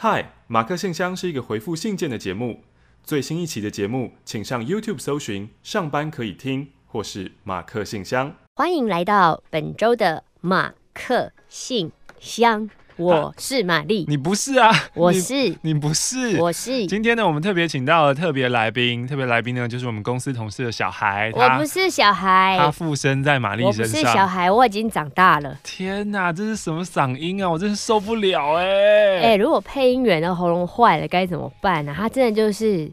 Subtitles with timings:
[0.00, 2.62] 嗨，马克信箱是一个回复信件的节目。
[3.02, 8.32] 最新一期的节目，请上 YouTube 搜寻“上班可以听”或是“马克信箱”。
[8.54, 11.90] 欢迎来到本周的马克信
[12.20, 12.70] 箱。
[12.98, 14.72] 我是玛丽，你不是啊？
[14.92, 16.84] 我是你，你不是，我是。
[16.88, 21.30] 今天呢，我们特别请到了特别来宾，特别来宾呢，就是我们公司同事的小孩。
[21.32, 23.82] 我不是小孩，他附身在玛丽身上。
[23.84, 25.56] 我不是小孩，我已经长大了。
[25.62, 27.48] 天哪，这是什么嗓音啊？
[27.48, 29.18] 我真是受不了哎、欸！
[29.18, 31.94] 哎、欸，如果配音员的喉咙坏了该怎么办呢、啊？
[31.96, 32.90] 他真的就是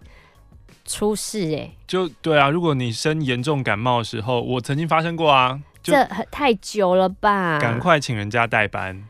[0.85, 1.75] 出事哎、欸！
[1.87, 5.59] 就对啊，如果你生严重感冒的时候，我曾经发生过啊。
[5.81, 7.57] 这太久了吧？
[7.59, 9.03] 赶快请人家代班。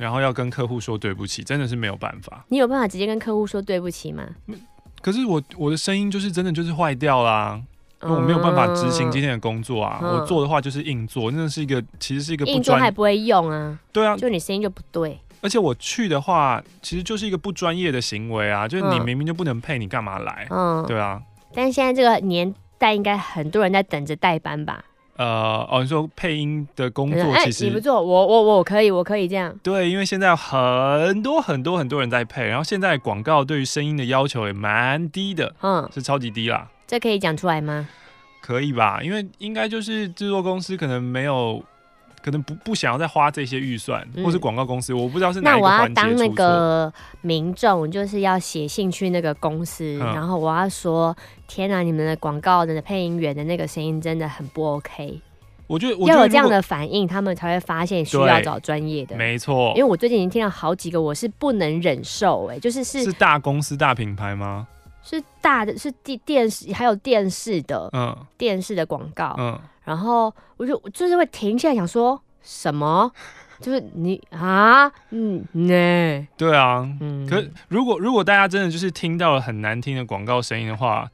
[0.00, 2.42] 然后要跟客户说对不起，真的是没有办法。
[2.48, 4.24] 你有办法直接跟客户说对不起吗？
[5.02, 7.60] 可是我我的声音就是真的就是坏掉啦，
[8.02, 10.00] 因为、我没有办法执行今天的工作啊。
[10.02, 13.78] 嗯、我做的话就是硬做，真的是一个其实是一个不专硬做还不会用啊。
[13.92, 15.20] 对啊，就你声音就不对。
[15.42, 18.66] 而且我去的话，其实就是一个不专业的行为啊。
[18.66, 20.46] 就是你明明就不能配，你干嘛来？
[20.50, 21.20] 嗯，对啊。
[21.54, 24.82] 但是现在这个年代，应该很多人在等着代班吧？
[25.20, 29.54] 呃哦，你说配音的工作其实、欸、你不做，我我我可以，我可以这样。
[29.62, 36.66] 对，因为现在很多很多很多人在配，然后现在广告对于声音的要求也蛮低的，嗯，是超级低啦。
[36.86, 37.86] 这可以讲出来吗？
[38.40, 41.62] 可以吧，因为应该就是制作公司可能没有，
[42.22, 46.00] 可能不不想要再花这些预算，嗯、或是广告公司，我不知道是哪一个环节。
[46.00, 51.16] 那我要当那个民众，就是要写信去那个公司，嗯、然后我要说。
[51.52, 55.20] 天啊，你们的广告的配音员的那个声音真的很不 OK。
[55.66, 59.16] 我觉得要有这样的反应，他们才会发现需要找专业的。
[59.16, 64.68] 没错，因为我最近已经听到好几个，我是不能忍受哎、欸，就是是是大公司大品牌吗？
[65.02, 73.12] 是大的，是电电视还有电视的，嗯，电视的广告，嗯，然后我就就是会停下来想说什么。
[73.60, 81.06] 就是你啊，嗯呢，对啊，嗯，可是如果如果大家真的就是听到了很难听的广告声音的话，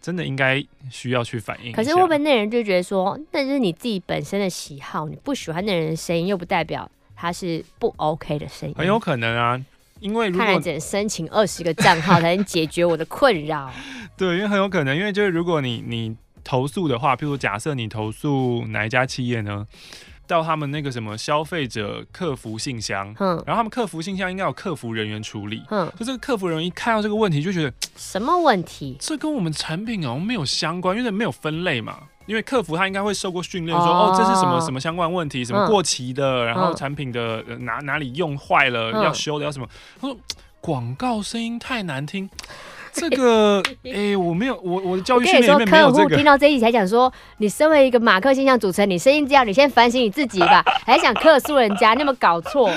[0.00, 1.72] 真的应该需要去反应。
[1.72, 8.74] 可是会不会那人就觉得说，那就是你自己本身的喜好，你不喜欢那人的声音，又不代表他是不 OK 的声音。
[8.78, 9.60] 很有可能啊，
[9.98, 13.68] 因为如果看来只能申请二十个账号才能解决我的困扰。
[14.16, 19.66] 对，因为很有可能，因为就是如果你你投诉的话，譬如假设你投诉哪一家企业呢？
[20.26, 28.96] 到他们那个什么消费者客服信箱，嗯，然后他们客服信箱应该有客服人员处理，嗯，就这个客服人员一看到这个问题就觉得什么问题？
[28.98, 32.04] 这跟我们产品好像没有相关，因为没有分类嘛。
[32.24, 39.68] 因为客服他应该会受过训练，说哦，哦这是什么什么相关问题，什么过期的，嗯、然后产品的、呃、哪哪里用坏了、嗯、要修的要什么？
[40.00, 40.16] 他说
[40.58, 42.30] 广告声音太难听。
[42.94, 46.04] 这个， 哎、欸，我没有，我我的教育训练里面没有这个。
[46.04, 52.70] 客户听到这一集才讲说，你身为一个马克信箱主持人，你声音这样，你先反省你自己吧， 还想客诉人家，你有没有搞错？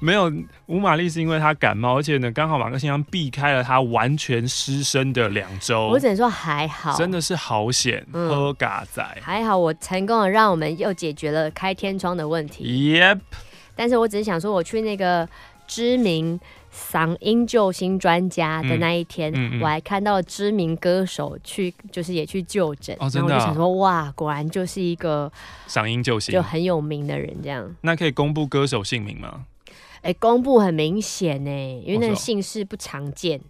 [0.00, 0.30] 没有，
[0.66, 5.86] 吴玛丽是因为她感冒，而且呢，刚好马克先生避开了她完全失声的两周。
[5.86, 9.06] 我只能说还好，真的是好险，喝嘎仔。
[9.22, 12.98] 还好我成功的让我们又解决了开天窗的问题。
[13.00, 13.20] Yep，
[13.76, 15.28] 但是我只是想说，我去那个
[15.66, 16.38] 知名。
[16.74, 22.96] 嗓音救星专家的那一天，嗯嗯嗯、我还看到知名歌手去，就是也去就诊。
[22.98, 25.30] 然后我就想说，哇，果然就是一个
[25.68, 27.74] 嗓音救星，就很有名的人这样。
[27.82, 29.44] 那可以公布歌手姓名吗？
[30.02, 31.50] 哎、欸，公布很明显呢，
[31.86, 33.40] 因为那个姓氏不常见。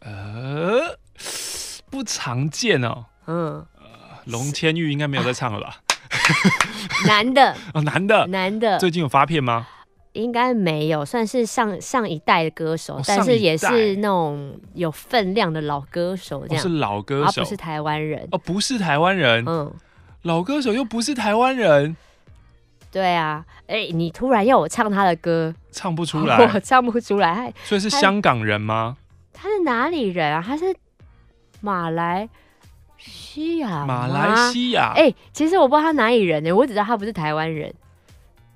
[0.00, 0.98] 呃，
[1.90, 3.06] 不常见哦。
[3.26, 3.66] 嗯。
[4.26, 5.80] 龙千玉应该没有在唱了吧？
[7.06, 7.56] 男的。
[7.74, 8.26] 哦，男的。
[8.28, 8.78] 男的。
[8.78, 9.66] 最近有发片吗？
[10.14, 19.72] 应该没有，算是上上一代的歌手，哦、但是也是那种有分量的老歌手，这样、哦、是老歌手，不是台湾人哦，不是台湾人，嗯，
[20.22, 21.96] 老歌手又不是台湾人，
[22.90, 28.96] 对啊，哎、欸，你突然要我唱他的歌，唱不出 来，我唱不出来，所以是香港人吗？
[29.32, 30.42] 他是哪里人啊？
[30.46, 30.64] 他是
[31.60, 32.28] 马来
[32.98, 37.74] 西亚，马来西亚，哎、欸，其实我不知道他哪里人呢，我只知道他不是台湾人。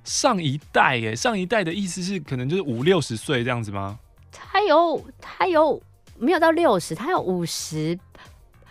[0.08, 3.98] 上一代耶，上一代的意思是可能就是五六十岁这样子吗？
[4.32, 5.80] 他有他有
[6.16, 6.94] 没有到六十？
[6.94, 7.98] 他有五十，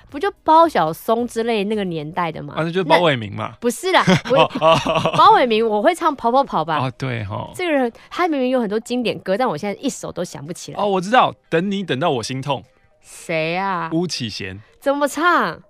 [0.09, 2.55] 不就包小松之类那个年代的吗？
[2.57, 3.53] 啊，那就是包伟明嘛？
[3.61, 4.03] 不是啦，
[5.15, 6.77] 包伟明我会唱跑跑跑吧？
[6.77, 10.81] 啊，对哈，这个人他明明有很多经典歌，但我现在一首都想不起来。
[10.81, 12.63] 哦，我知道，等你等到我心痛。
[12.99, 13.91] 谁啊？
[13.93, 14.59] 巫启贤。
[14.79, 15.61] 怎么唱？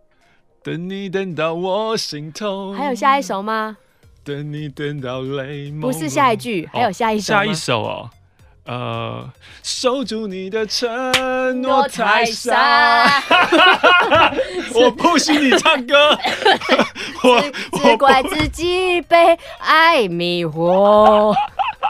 [0.64, 2.74] 等你等到我心痛。
[2.74, 3.78] 还有下一首吗？
[4.28, 7.34] 等你等到泪不是下一句，还有下一首。
[7.34, 8.10] 下一首哦，
[8.66, 9.32] 呃，
[9.64, 10.92] 守住你的承
[11.62, 13.24] 诺太傻。
[14.76, 16.20] 我不许你唱歌，
[17.24, 17.42] 我
[17.80, 21.34] 只怪自己被爱迷惑。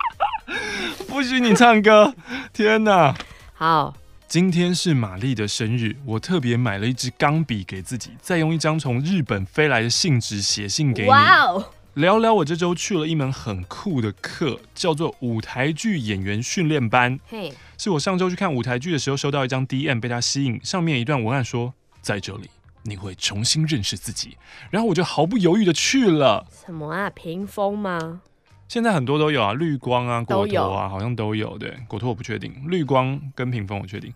[1.09, 2.13] 不许你唱歌，
[2.53, 3.15] 天哪！
[3.55, 3.95] 好，
[4.27, 11.09] 今天是玛丽的生日，我特别买了一支钢笔给自己，再用一张从日本飞来的信纸写信给你。
[11.09, 11.65] 哇哦！
[11.97, 17.19] 聊聊我这周去了一门很酷的课，叫做舞台剧演员训练班。
[17.27, 22.51] 嘿，是我上周去看舞台剧的时候收到一张 DM，被他吸引，上面一段文案说，在这里。
[22.83, 24.37] 你会重新认识自己，
[24.69, 26.45] 然后我就毫不犹豫的去了。
[26.63, 27.09] 什么啊？
[27.09, 28.21] 屏风吗？
[28.67, 31.57] 现在很多都有啊，绿光啊，果陀啊，好像都有。
[31.57, 34.13] 对，果陀我不确定，绿光跟屏风我确定。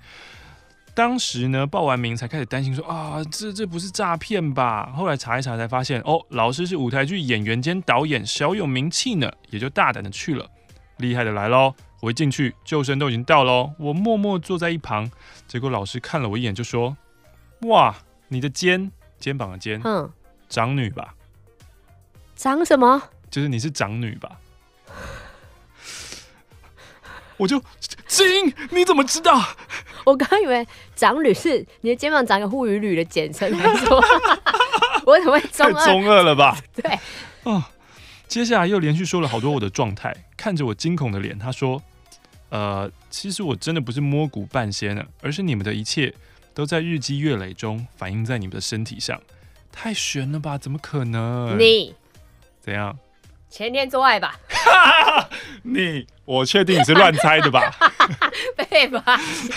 [0.93, 4.91] 当时呢，报完名才开始担心说啊，这这不是诈骗吧？
[4.95, 10.45] 后来查一查才发现，哦，老师是舞台剧演员兼导演，小有名气呢，也就大胆的去了。
[10.97, 11.73] 厉害的来喽！
[12.01, 15.09] 我一进去，救生都已经到喽，我默默坐在一旁，
[15.47, 16.95] 结果老师看了我一眼就说，
[17.61, 17.95] 哇。
[18.33, 18.89] 你的肩，
[19.19, 20.09] 肩膀的肩，嗯，
[20.47, 21.13] 长女吧？
[22.33, 23.03] 长什么？
[23.29, 24.39] 就是你是长女吧？
[27.41, 27.59] 我就
[28.05, 29.43] 金，你怎么知道？
[30.05, 30.65] 我刚以为
[30.95, 33.99] 长女是你的肩膀长个护羽履的简称，还是说
[35.05, 35.85] 我怎么会中二？
[35.85, 36.55] 中二了吧？
[36.75, 36.99] 对，
[37.43, 37.63] 哦，
[38.27, 41.81] 接下来又连续说了好多我的状态，看着我惊恐的脸，他说
[42.49, 46.13] ：“呃，其实我真的不是摸骨半仙呢，而是你们的一切。”
[46.53, 49.21] 都在日积月累中反映在你们的身体上，
[49.71, 50.57] 太悬了吧？
[50.57, 51.57] 怎么可能？
[51.57, 51.95] 你
[52.59, 52.99] 怎样？
[53.51, 54.39] 前天做爱吧？
[55.63, 57.61] 你，我确定你是乱猜的吧？
[58.55, 59.51] 被发现。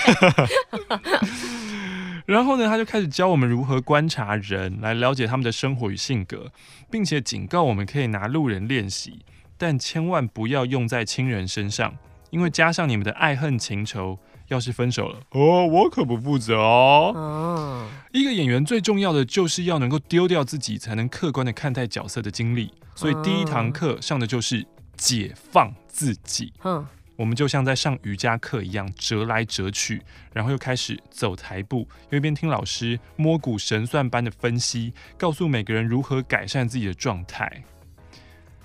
[2.27, 6.51] 然后呢，他就开始教我们如何观察人，来了解他们的生活与性格，
[6.91, 9.21] 并且警告我们可以拿路人练习，
[9.57, 11.95] 但千万不要用在亲人身上，
[12.31, 14.19] 因为加上你们的爱恨情仇。
[14.49, 17.13] 要是分手了哦，我可不负责哦。
[17.15, 22.73] 哦，一个演员最重要的就是要能够丢掉自己，才能客观的看待角色的经历。
[22.95, 24.65] 所以第一堂课上的就是
[24.97, 26.53] 解放自己。
[26.63, 26.87] 嗯，
[27.17, 30.03] 我们就像在上瑜伽课一样，折来折去，
[30.33, 37.65] 然后又开始走台步，又一边听老师摸骨神算般的分析，告诉每个人如何改善自己的状态。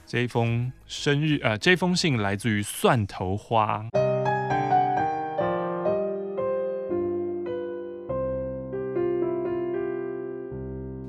[0.06, 3.86] 这一封生日，呃，这封信来自于蒜头花。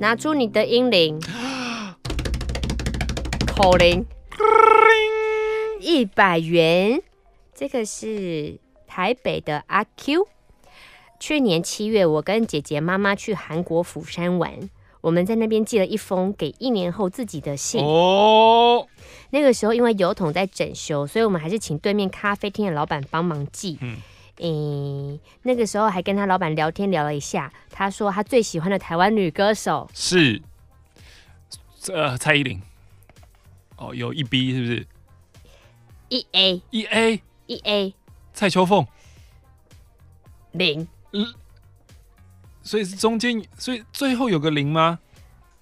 [0.00, 1.20] 拿出你的英灵，
[3.46, 4.06] 口令，
[5.78, 7.02] 一百元。
[7.54, 10.26] 这个是台北的阿 Q。
[11.18, 14.70] 去年七月，我跟姐姐妈妈去韩国釜山玩，
[15.02, 17.84] 我们在那边寄了一封给一年后自己的信。
[17.84, 18.86] 哦，
[19.28, 23.76] 那个时候因为邮筒在整修，所以我们还是请对面咖啡厅的老板帮忙寄。
[23.82, 23.98] 嗯。
[24.42, 30.40] 嗯，那个时候还跟他老板聊天聊了一下，他说他最喜欢的台湾女歌手是
[31.92, 32.60] 呃蔡依林。
[33.76, 34.86] 哦，有一 B 是不是？
[36.08, 37.94] 一 A 一 A 一 A
[38.32, 38.86] 蔡秋凤
[40.52, 41.34] 零，嗯，
[42.62, 44.98] 所以是中间，所以最后有个零吗？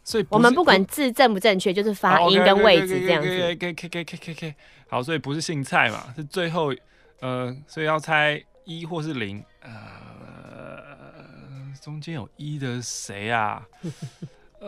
[0.05, 3.29] 所以我们不管字正不正确，就是发音跟位置这样子。
[3.29, 4.55] K K K K K K K，
[4.89, 6.73] 好，所以不是姓蔡嘛，是最后
[7.21, 8.41] 呃，所以要猜。
[8.69, 10.85] 一或是零，呃，
[11.81, 13.67] 中间有一的谁啊？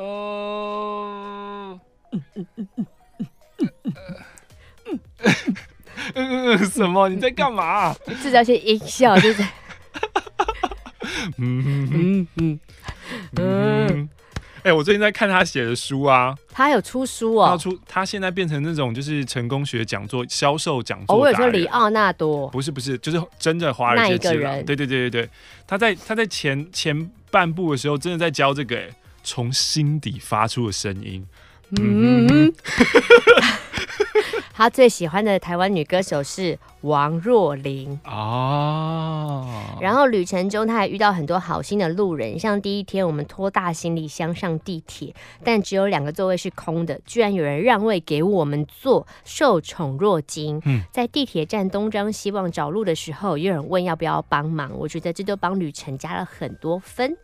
[6.15, 7.11] 呃，什么？
[7.11, 7.93] 你在干嘛？
[8.23, 9.43] 制造些音效，就是。
[11.37, 12.59] 嗯嗯嗯
[13.37, 14.09] 嗯。
[14.63, 21.17] 哎、欸，我最近在看他写的书啊，他有出书哦，他出，他现在变成那种就是成功学讲座、销售讲座。
[21.17, 24.55] 我有说李奥纳多，不是不是，就是真的华尔街之狼。
[24.65, 25.31] 对对对对对，
[25.67, 28.89] 他在他在前前半部的时候，真的在教这个，哎，
[29.23, 31.27] 从心底发出的声音。
[31.79, 32.53] 嗯。
[34.61, 39.49] 嗯他最喜欢的台湾女歌手是王若琳哦，
[39.81, 50.61] 然后旅程中他还遇到很多好心的路人，像第一天我们拖大行李箱上地铁，但只有两个座位是空的，居然有人让位给我们坐，受宠若惊。
[50.67, 57.17] 嗯，在地铁站东张西望找路的时候，有人问要不要帮忙，我觉得这都帮旅程加了很多分。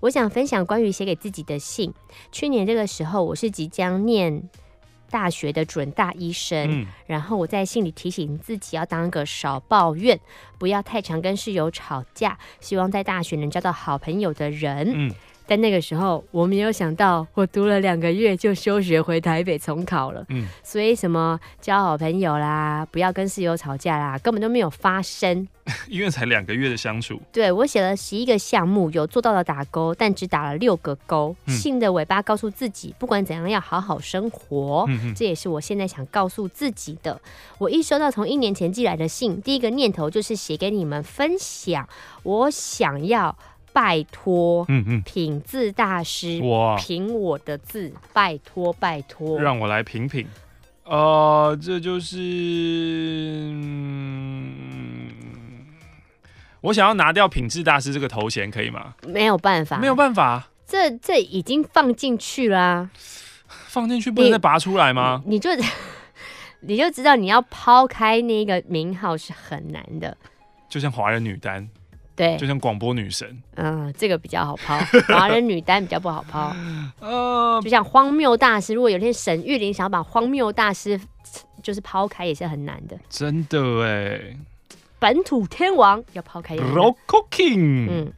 [0.00, 1.94] 我想分享关于写给自己的信。
[2.32, 4.50] 去年这个时候，我是即将念。
[5.12, 10.18] 大学的准大医生，嗯、然后我在信里提醒自己要当个少抱怨，
[10.58, 14.90] 不要太常跟室友吵架，希望在大学能交到好朋友的人。
[14.92, 15.14] 嗯、
[15.52, 20.24] 但那个时候我没有想到，我读了两个月就休学回台北重考了。
[20.30, 25.46] 嗯，所以什么交好朋友啦，不要跟室友吵架啦，根本都没有发生。
[25.88, 31.36] 因为才两个月的相处，对，我写了十一个项目，有做到的打勾，但只打了六个勾。
[31.46, 34.86] 嗯、信的尾巴告诉自己，不管怎样要好好生活。
[34.88, 37.20] 嗯、这也是我现在想告诉自己的。
[37.58, 41.86] 我一收到从一年前寄来的信，第一个念头就是写给你们分享。
[42.24, 43.36] 我想要
[43.72, 50.26] 拜托，嗯嗯，品字大师，我品我的字，拜托拜托，让我来品品。
[50.84, 52.18] 呃，这就是。
[56.60, 58.94] 我想要拿掉品质大师这个头衔，可以吗？
[59.06, 60.48] 没有办法，没有办法。
[60.66, 62.90] 这这已经放进去啦啊，
[63.66, 65.22] 放进去不能再拔出来吗？
[65.26, 65.50] 你，你就
[66.60, 70.16] 你就知道你要抛开那个名号是很难的。
[70.68, 71.68] 就像华人女单，
[72.14, 74.78] 对，就像广播女神，嗯，这个比较好抛。
[75.08, 76.54] 华人女单比较不好抛。
[77.00, 81.00] 呃，就像荒谬大师，如果有天沈玉琳想要把荒谬大师
[81.62, 82.98] 就是抛开，也是很难的。
[83.08, 84.36] 真的哎。
[84.98, 88.12] 本土天王要抛开 Rocko King，嗯，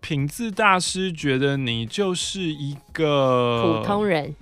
[0.00, 4.36] 品字大师觉得你就是一个普通人。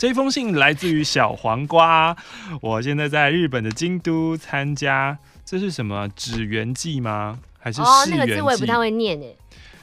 [0.00, 2.16] 这封信来自于小黄瓜，
[2.62, 7.38] 我现在在日本的京都参加，这是什么祇园祭吗？
[7.58, 9.36] 还是哦，那个字我也不太会念诶。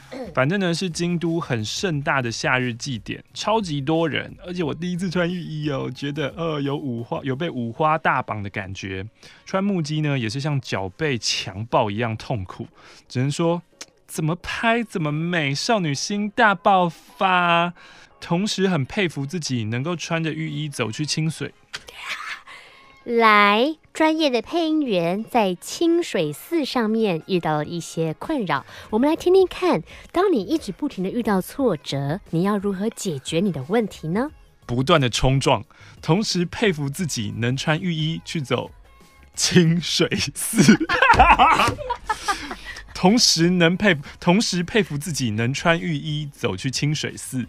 [0.34, 9.06] 反正呢，是京都很盛大的夏日祭典，超级多人，而且我第一次穿浴衣哦，觉得呃有五花有被五花大绑的感觉。
[9.46, 12.68] 穿木屐呢，也是像脚被强暴一样痛苦，
[13.08, 13.62] 只能说
[14.08, 17.76] 怎么拍怎么美，少女心大爆发。
[18.20, 21.54] 同时很佩服自己能够穿着浴衣走去清水。
[23.04, 29.82] 来，专业的配音员在清水寺上面遇到了一些困扰，我们来听听看。
[30.12, 34.30] 当你一直不停的遇到挫折，你要如何解决你的问题呢？
[34.66, 35.64] 不断的冲撞，
[36.02, 38.72] 同时佩服自己能穿浴衣去走
[39.34, 40.78] 清水寺，
[42.94, 47.48] 同时能佩，同时佩服自己能穿浴衣走去清水寺。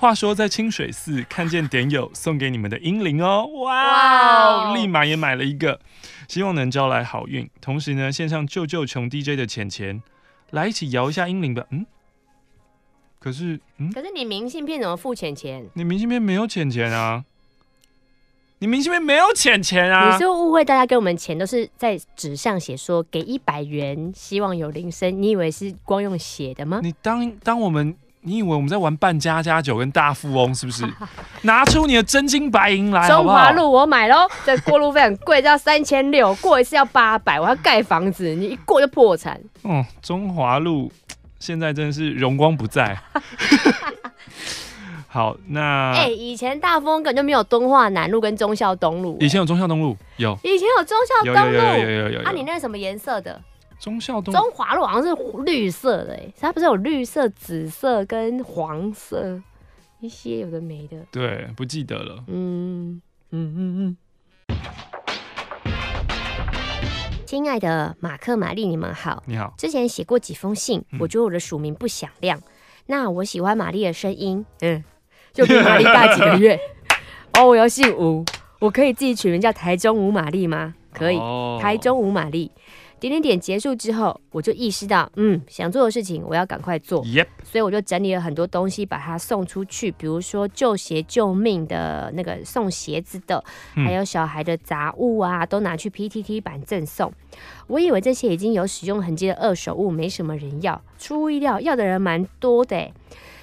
[0.00, 5.80] 话说，在清水寺看见点友送给你们的英灵哦，哇，立马也买了一个，
[6.28, 7.50] 希望能招来好运。
[7.60, 10.00] 同时呢，献上救救穷 DJ 的钱钱，
[10.50, 11.64] 来一起摇一下英灵吧。
[11.70, 11.84] 嗯，
[13.18, 15.68] 可是，嗯，可是你明信片怎么付钱钱？
[15.74, 17.24] 你明信片没有钱钱啊？
[18.60, 20.12] 你明信片没有钱钱啊？
[20.12, 26.78] 你是误会大家给我们钱都是在纸上写说给一百元，希望有铃声，你以为是光用写的吗？
[26.84, 27.96] 你当当我们。
[28.22, 30.84] 你以为我们在玩扮家家酒跟大富翁是不是？
[31.42, 33.36] 拿出你的真金白银来好不好？
[33.36, 39.40] 中华路我买喽，这过路费很贵，要三千六，过一次要八百，我要盖房子，你一过就破产。
[39.64, 40.90] 嗯，中华路
[41.38, 42.98] 现在真的是荣光不再。
[45.10, 52.28] 好，那哎、欸，以前大富翁根本就没有敦化南路跟忠孝东路，以前有忠孝东路，有，以前有忠孝东路，有有有有有有，有，有。
[52.28, 53.40] 啊，你那是什么颜色的？
[53.78, 59.40] 忠孝东中华路好像是绿色的，哎，它不是有绿色、紫色跟黄色
[60.00, 60.96] 一些有的没的？
[61.12, 62.24] 对，不记得了。
[62.26, 63.96] 嗯嗯嗯嗯。
[67.24, 69.22] 亲、嗯嗯、爱的马克、玛丽，你们好。
[69.26, 69.54] 你好。
[69.56, 72.36] 之前写过几封信，我觉得我的署名不响亮。
[72.38, 72.42] 嗯、
[72.86, 74.82] 那我喜欢玛丽的声音，嗯，
[75.32, 76.58] 就比玛丽大几个月。
[77.38, 78.24] 哦，我要姓吴，
[78.58, 80.74] 我可以自己取名叫台中吴玛丽吗？
[80.92, 82.50] 可以，哦、台中吴玛丽。
[83.00, 87.04] 点点点结束之后，我就意识到，嗯，想做的事情我要赶快做。
[87.04, 87.26] Yep.
[87.44, 89.90] 所以我就整理了很多东西，把它送出去。
[89.92, 93.42] 比如说旧鞋救命的那个送鞋子的，
[93.76, 97.12] 嗯、还有小孩的杂物啊，都拿去 PTT 版赠送。
[97.68, 102.90] 我以为这些已经有使用痕迹的二手物没什么人要，出乎意料，要的人蛮多的。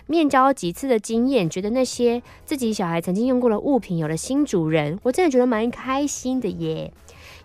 [0.08, 6.92] 面交几次的经验，觉得那些自己小孩曾经用过的物品有了新主人，我真的觉得蛮开心的耶。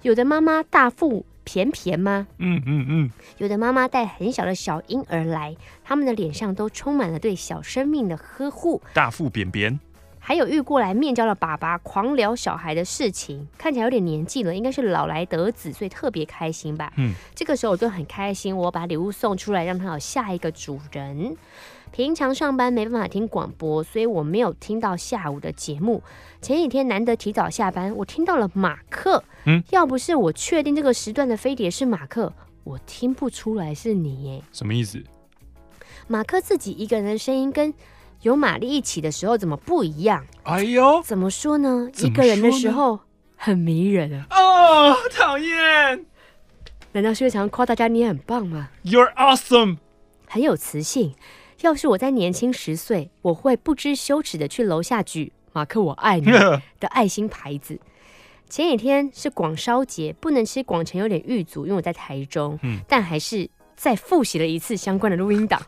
[0.03, 1.25] 有的妈妈大腹。
[1.53, 2.27] 便便吗？
[2.39, 3.11] 嗯嗯嗯。
[3.39, 8.81] 有的妈妈带很小的小婴儿来，他们的脸上都充满了对小生命的呵护。
[8.95, 9.81] 大腹便便。
[10.23, 16.93] 还有遇过来面交的爸爸狂聊小孩的事情，看起来有点年纪了，应该是老来得子，所以特别开心吧。
[16.97, 17.15] 嗯。
[17.35, 21.37] 这个时候我就很开心，我把礼物送出来，让他有下一个主人。
[21.93, 26.03] 平常上班没办法听广播，所以我没有听到下午的节目。
[26.41, 29.23] 前几天难得提早下班，我听到了马克。
[29.45, 32.33] 嗯，要不是我确定这个时段的飞碟是马克，
[32.65, 34.43] 我听不出来是你耶。
[34.53, 35.03] 什么意思？
[36.07, 37.75] 马克自己一个人的声音跟
[38.23, 40.25] 有玛丽一起的时候怎么不一样？
[40.45, 41.91] 哎呦，怎么说呢？
[41.99, 43.01] 一个人的时候
[43.37, 44.27] 很迷人啊。
[44.31, 46.07] 哦，讨厌。
[46.93, 49.79] 难道是因为常常夸大家你很棒吗？You're awesome，
[50.27, 51.15] 很有磁性。
[51.63, 56.27] 要是我在年轻十岁，我会不知羞耻的去楼下举“马克我爱你
[56.81, 57.79] ”的爱心牌子。
[58.49, 63.49] 前几天是广烧节，不能吃广城有点遇阻，因为我在台中，嗯、但还是。
[63.81, 65.59] 再复习了一次相关的录音档，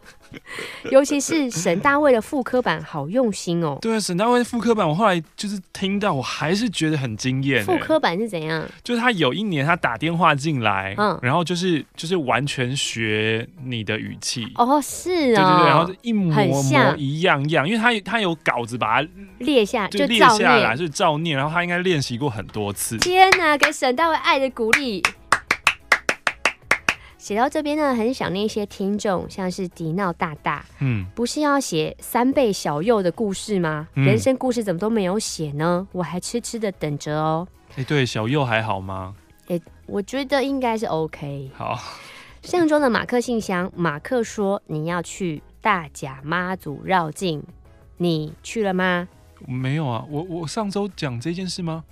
[0.92, 3.78] 尤其是沈大卫的副科版，好用心哦。
[3.81, 7.64] 对啊，沈大卫的复刻版，我后来就是听到，我还是觉得很惊艳。
[7.64, 8.69] 副科版是怎样？
[8.85, 14.47] 就是他有一年他打电话进来，嗯，然后就是就是完全学你的语气。
[14.57, 22.99] 哦，是啊、哦，对对对，然后一模模一样样，因为他他有稿子把它列下，就列下来就照念，然后他应该练习过很多次。
[22.99, 25.02] 天哪，给沈大卫爱的鼓励。
[27.22, 33.86] 写到这边呢，很想念一些听众，像是迪闹大大，嗯，不是要写三倍小右的故事吗？
[33.94, 35.86] 嗯、人生故事怎么都没有写呢？
[35.92, 37.46] 我还痴痴的等着哦。
[37.70, 39.14] 哎、欸，对，小右还好吗？
[39.46, 41.48] 哎、欸，我觉得应该是 OK。
[41.54, 41.78] 好，
[42.42, 47.40] 上周的马克信箱，马克说你要去大甲妈祖绕境，
[47.98, 49.06] 你去了吗？
[49.46, 51.84] 没有啊，我我上周讲这件事吗？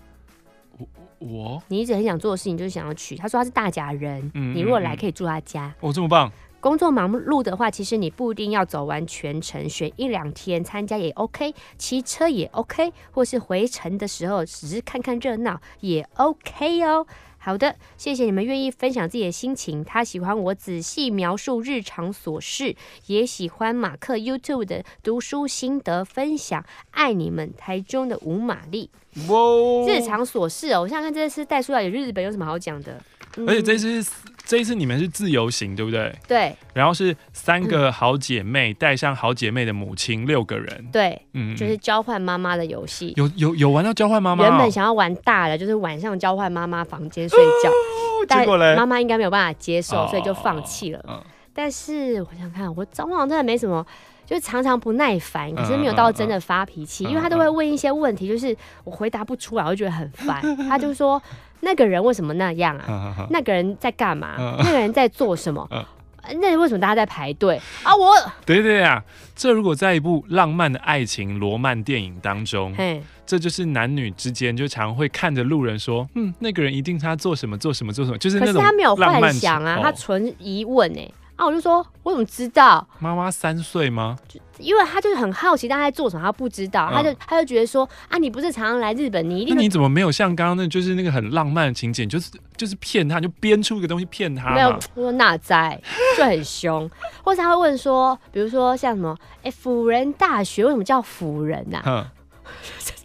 [1.21, 3.15] 我，你一直很想做的事情就是想要去。
[3.15, 5.73] 他说他是大甲人，你如果来可以住他家。
[5.81, 6.33] 哦，这么棒！
[6.61, 17.07] 工作忙碌的话，其实你不一定要走完全程，选一两天参加也 OK，骑车也 OK，或是回程的时候只是看看热闹也 OK 哦。
[17.43, 19.83] 好的，谢谢你们愿意分享自己的心情。
[19.83, 26.63] 他喜欢我仔细描述日常琐事，也喜欢马克 YouTube 的读书心得分享。
[26.91, 28.91] 爱你们，台中的吴玛丽。
[29.29, 33.03] 哇，日常琐事哦，我想想看这次带出来有日本有什么好讲的？
[33.37, 34.05] 嗯、而且这次
[34.51, 36.13] 这一次你们是自由行，对不对？
[36.27, 36.53] 对。
[36.75, 40.89] 然后是三个好姐妹带上好姐妹的母亲，六个人。
[40.91, 43.13] 对，嗯，就是交换妈妈的游戏。
[43.15, 44.43] 有有有玩到交换妈妈？
[44.43, 48.45] 原本想要玩大的，就是晚上交换妈妈房间睡觉，哦、但
[48.77, 50.99] 妈妈应该没有办法接受，所以就放弃了。
[51.07, 51.23] 哦、
[51.55, 53.87] 但是我想看，我早上真的没什么。
[54.27, 60.41] 就常常不耐烦，可是没有到真的发脾气，因为他都会问一些问题，就是我回答不出来，我就觉得很烦。
[60.69, 61.21] 他就说
[61.61, 63.15] 那个人为什么那样啊？
[63.31, 64.35] 那个人在干嘛？
[64.59, 65.69] 那个人在做什么？
[66.41, 67.97] 那为什么大家在排队 啊？
[67.97, 68.15] 我
[68.45, 69.03] 对对啊，
[69.35, 72.75] 这如果在一部浪漫的爱情罗曼电影当中，
[73.25, 81.09] 这就是男女之间就常会看着路人说，嗯，那个人一定他做什么做什么做什么，就是那种可是他没有幻想啊，他纯疑问哎。
[81.41, 81.47] 啊！
[81.47, 82.87] 我就说，我怎么知道？
[82.99, 84.15] 妈妈三岁吗？
[84.29, 94.55] 就因为他就是很好奇，大家在做什么，他不知道，嗯、他就他就觉得说啊，你不是常常来日本，你一定那你怎么没有像刚刚那，就是那个很浪漫的情景，就是就是骗他，就编出一个东西骗他？
[94.55, 95.81] 没有，我说那在
[96.19, 96.89] 就很凶，
[97.25, 101.83] 或是他会问说，比如说像什么，哎、欸，辅仁大学为什么叫辅仁呐、啊？
[101.87, 102.07] 嗯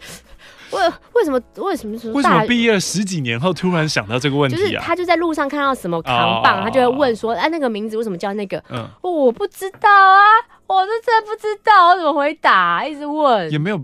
[0.76, 4.60] 为为什么为什么说为什么毕业了十几年后突然想到这个问题啊？
[4.60, 10.22] 就是他就在路上看到什么扛棒，他就会问说：“哎，那个名字为什么叫那个？”嗯，我不知道啊，
[10.68, 12.86] 我是真的不知道，我怎么回答？
[12.86, 13.80] 一直问也没有，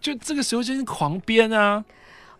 [0.00, 1.84] 就这个时候就是狂编啊！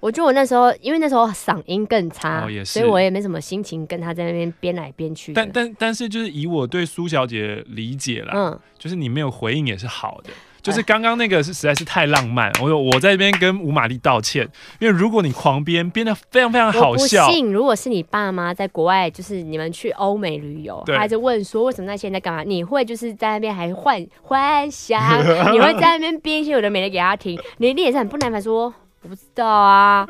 [0.00, 5.32] 我觉得我那时候因为那时候嗓音更差，所以我也没什么心情跟他在那边编来编去。
[5.32, 10.30] 但但但是就是以我对苏小姐理解啦，嗯，就是你没有回应也是好的。
[10.68, 14.46] 就是刚刚那个是实在是太浪漫，我说我在这边跟吴玛丽道歉，
[14.78, 25.00] 因为如果你狂编编的非常非常好笑，信如果是你爸妈在国外，就是你们去欧美旅游，对他就问说为什么那些人在干嘛，你会就是在那边还幻幻想，
[25.52, 30.04] 你会在那边编一些有的没的给他听，你你也是很不耐烦说我不知道啊，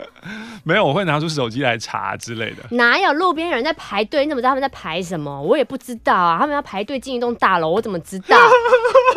[0.65, 4.25] 没有，我会拿出手机来查之类的，哪有路边有人在排队？
[4.25, 5.43] 你怎么知道他们在排什么？
[5.43, 8.37] 我也不知道啊，他们要排队进一栋大楼，我怎么知道？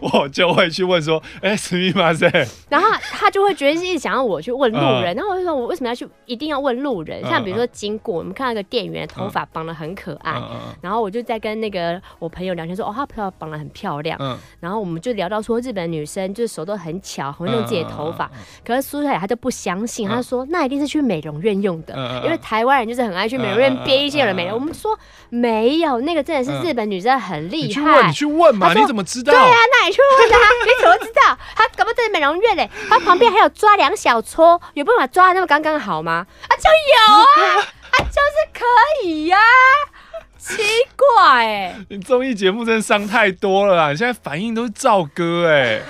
[0.12, 2.30] 我就会去问说，哎、欸，什么意思？
[2.68, 7.22] 然后他就会觉得一直想要我去问路人，嗯、然后我就说，我为什么要去一定要问路人？
[7.28, 10.40] 像比如说经过，我们看到一个店员头发绑得很可爱，
[10.80, 14.16] 然后我就在跟那个我朋友聊天说，哦，他头发绑得很漂亮。
[14.20, 18.26] 嗯、然后我们就聊到说，日本女生就是手都很巧，很会弄自己的头发。
[18.34, 24.54] 嗯、可是苏小姐她就不相信，她说那一定是去美容院用的，嗯、因为台湾人就是很爱去美容院编一些有的没的。
[24.54, 28.06] 我们说没有，那个真的是日本女生很厉害。
[28.06, 29.32] 你去问嘛，你怎么知道？
[29.32, 29.81] 对啊，那。
[29.84, 31.38] 你去问他，你怎么知道？
[31.54, 36.26] 他搞不好在美容院嘞，他旁边还有抓两小撮，有办法抓的那么刚刚好吗？
[36.48, 38.64] 啊，就有啊，啊，就是可
[39.04, 40.56] 以呀、啊，奇
[40.96, 41.86] 怪哎、欸！
[41.90, 45.80] 你综艺节目真的伤太多了啦，你现在反应都是赵哥哎，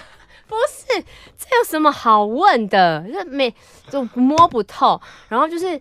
[0.49, 1.01] 不是，
[1.39, 3.05] 这有什么好问的？
[3.13, 3.55] 就没
[3.91, 5.81] 就摸不透，然后就是。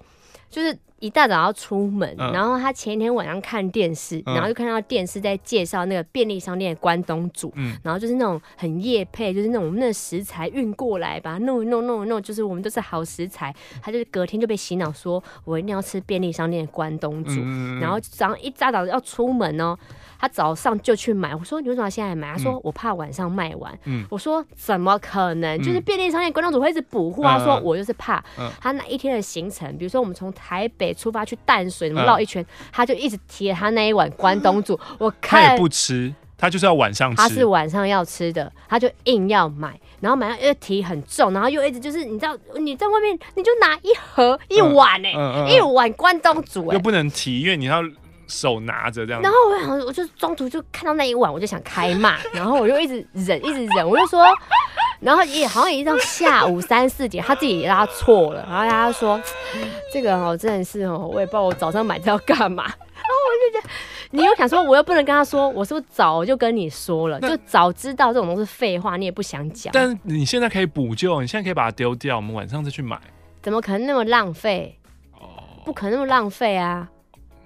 [0.52, 13.54] 就是一大早要出门，嗯、然后他前一天晚上看电视，嗯、然后就看到电视在介绍那个便利商店的关东煮，嗯、然后就是那种很夜配，就是那种那食材运过来，把它弄一弄弄一弄，就是我们都是好食材。
[13.82, 19.76] 他就是隔天就被洗脑说，我一定要吃便利商店的关东煮，嗯、然后早上一大早要出门哦。
[20.22, 22.32] 他早上就去买，我说你为什么现在买？
[22.32, 23.76] 他说我怕晚上卖完。
[23.86, 25.58] 嗯、我说怎么可能？
[25.58, 27.24] 嗯、就是便利商店关东煮会一直补货。
[27.24, 28.24] 他说我就是怕。
[28.38, 34.80] 嗯、他那一天的行程，比如说我们从台北出发去淡水，怎么绕一圈，嗯、他就一直提他那一碗关东煮。
[34.92, 37.18] 嗯、我看他也不吃，他就是要晚上吃。
[37.18, 47.82] 他是晚上要吃的，他就硬要买，然后买又提很重，然后又一直就是你知道你在外面你就拿一盒一碗哎，嗯嗯嗯、一碗关东煮哎，又不能提，因为你要。
[48.32, 54.26] 手拿着这样，然后我想，我就中途就看到那一碗，我就想开骂， 然后我就一直忍，一直忍，我就说，
[55.02, 59.20] 然后也好像已经到下午三四点，他自己拉错了，然后他说，
[59.91, 63.70] 这个哦真的是哦，我也不知道我早上买这要干嘛， 然后我就觉得，
[64.12, 69.72] 你又想说，我又不能跟他说，我是不是早就跟你说了，就早知道这种东西废话，你也不想讲。
[69.74, 72.98] 但你现在可以补救，你现在可以把它丢掉，我们晚上再去买。
[73.41, 74.78] 怎么可能那么浪费？
[75.20, 75.28] 哦，
[75.65, 76.88] 不可能那么浪费啊。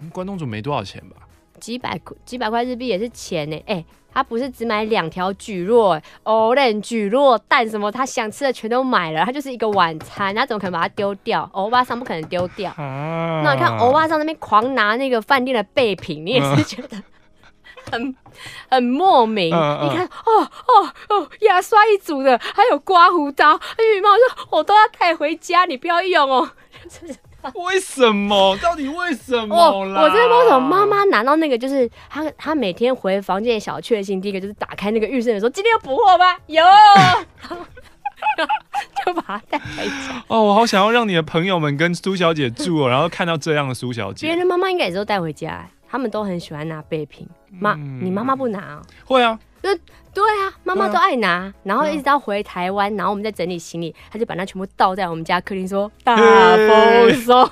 [0.10, 1.16] 关东煮没多少钱吧？
[1.60, 3.56] 几百块，几百块日币也是钱呢。
[3.66, 9.24] 哎、欸，他不是只买两条蒟蒻、藕莲、蒟蒻蛋什么，他想吃的全都买了。
[9.24, 11.50] 他就是一个晚餐，他怎么可能把它丢掉？
[11.54, 12.70] 欧巴桑不可能丢掉。
[12.72, 17.02] 啊、那你看欧巴桑那边狂拿那个饭店的备品，你也是觉得
[17.90, 18.16] 很、啊、
[18.72, 19.56] 很莫名。
[19.56, 26.52] 啊、你看，哦哦哦，牙刷一组的，还有刮胡刀、浴帽，我说我都要带回家，你不要用哦。
[27.54, 28.58] 为什么？
[28.62, 29.56] 到底为什么？
[29.56, 36.36] 我我这边为什么妈妈拿到那个，就是她她每天回房间的小确幸，第一个就是打开那个浴室的时候，今天有补货吗？
[36.48, 36.64] 有，
[39.06, 40.24] 就把它带回家。
[40.28, 44.28] 哦，我好想要让你的朋友们跟苏小姐住哦，然后看到这样的苏小姐。
[44.28, 47.28] 别人的妈妈应该也都带回家，他们都很喜欢拿备品。
[47.50, 48.82] 妈，嗯、你妈妈不拿啊？
[49.06, 49.40] 会啊。
[49.62, 49.70] 就
[50.16, 57.50] 对啊，妈妈都爱拿，然后一直到回台湾，然后我们在整理行李，他就把那全部倒在我们家客厅，说大丰收。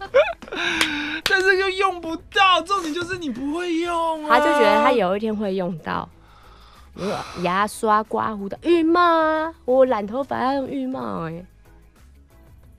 [1.30, 4.38] 但是又用不到，重点就是你不会用啊。
[4.38, 6.08] 他就觉得他有一天会用到，
[7.42, 11.44] 牙刷、刮胡的浴帽啊，我染头发要用浴帽哎。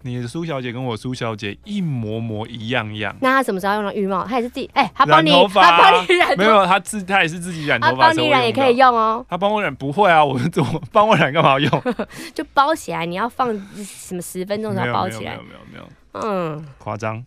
[0.01, 3.15] 你的苏小姐跟我苏小姐一模模一样样。
[3.21, 4.25] 那她什么时候用了浴帽？
[4.25, 6.37] 她也是自己哎，她帮你，她帮你染。
[6.37, 8.07] 没有，她自她也是自己染头发。
[8.07, 9.25] 帮你染也可以用哦。
[9.29, 11.83] 她帮我染不会啊，我怎么帮我染干嘛用？
[12.33, 15.31] 就包起来，你要放什么十分钟才包起来？
[15.31, 16.55] 没有没有没有没有。
[16.57, 17.23] 嗯，夸张。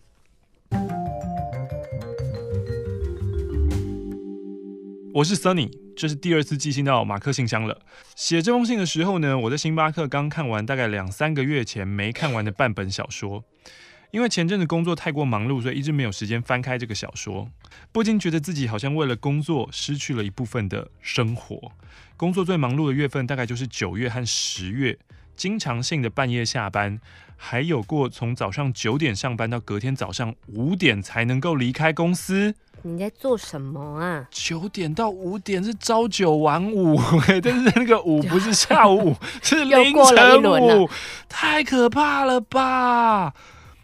[5.15, 5.69] 我是 Sunny。
[5.95, 7.79] 这是第二次寄信到马克信箱了。
[8.15, 13.43] 写这封信的时候呢，我在星巴克刚看完大概两三个月前没看完的半本小说。
[14.09, 17.47] 因为前阵子工作太过忙碌，所以一直没有时间翻开这个小说。
[17.91, 21.71] 不禁觉得自己好像为了工作失去了一部分的生活。
[22.17, 24.97] 工作最忙碌的月份大概就是九月和十月，
[25.35, 26.99] 经常性的半夜下班，
[27.37, 32.55] 还有过从早上九点上班到隔天早上五点才能够离开公司。
[32.85, 34.27] 你在做什么啊？
[34.29, 36.99] 九点到五点是朝九晚五，
[37.41, 40.89] 但是那个五不是下午 五，是凌晨五，
[41.29, 43.33] 太可怕了吧！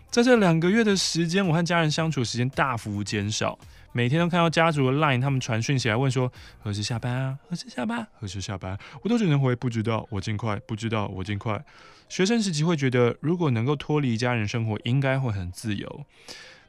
[0.09, 3.57] 在这两个月的时间，我和家人相处时间大幅减少，
[3.93, 6.29] 每天都看到家族的 LINE，他们传讯息来问说
[6.61, 7.37] 何时下班啊？
[7.49, 8.05] 何时下班？
[8.19, 8.77] 何时下班？
[9.01, 11.63] 我都只能回不知道，我尽快，不知道，我尽快。
[12.09, 16.05] 学生时期会觉得，如果能够脱离家人生活，应该会很自由。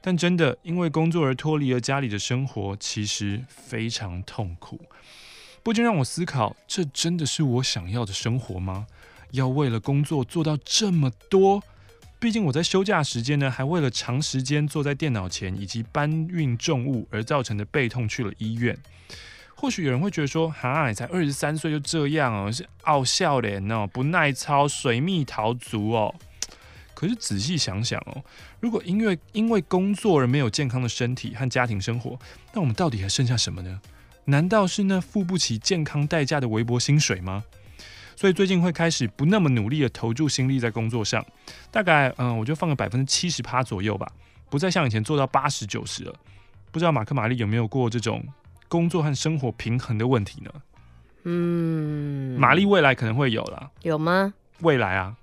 [0.01, 4.81] 但真的因为工作而脱离了家里的生活，其实非常痛苦。
[5.63, 8.87] 不禁让我思考：这真的是我想要的生活吗？
[9.33, 11.63] 要为了工作做到这么多？
[12.19, 18.77] 毕竟我在休假时间呢，还为了长时间坐在电脑前以及搬运重物而造成的背痛去了医院。
[19.55, 26.15] 或许有人会觉得说：“哈，你才二十三岁就这样哦，是傲笑脸哦，不耐操，水蜜桃族哦。”
[26.95, 28.23] 可是仔细想想哦，
[28.61, 32.18] 如果因为因为工作而没有健康的身体和家庭生活，
[32.53, 33.81] 那我们到底还剩下什么呢？
[34.27, 37.42] 难道是那付不起健康代价的微薄薪水吗？
[38.14, 41.25] 所以最近会开始不那么努力的投注心力在工作上，
[41.70, 44.07] 大概嗯，我就放个百分之七十趴左右吧，
[44.51, 46.14] 不再像以前做到八十九十了。
[46.70, 48.23] 不知道马克玛丽有没有过这种
[48.68, 50.51] 工作和生活平衡的问题呢？
[51.25, 53.70] 嗯，玛丽未来可能会有啦。
[53.83, 54.35] 有吗？
[54.61, 55.16] 未来啊。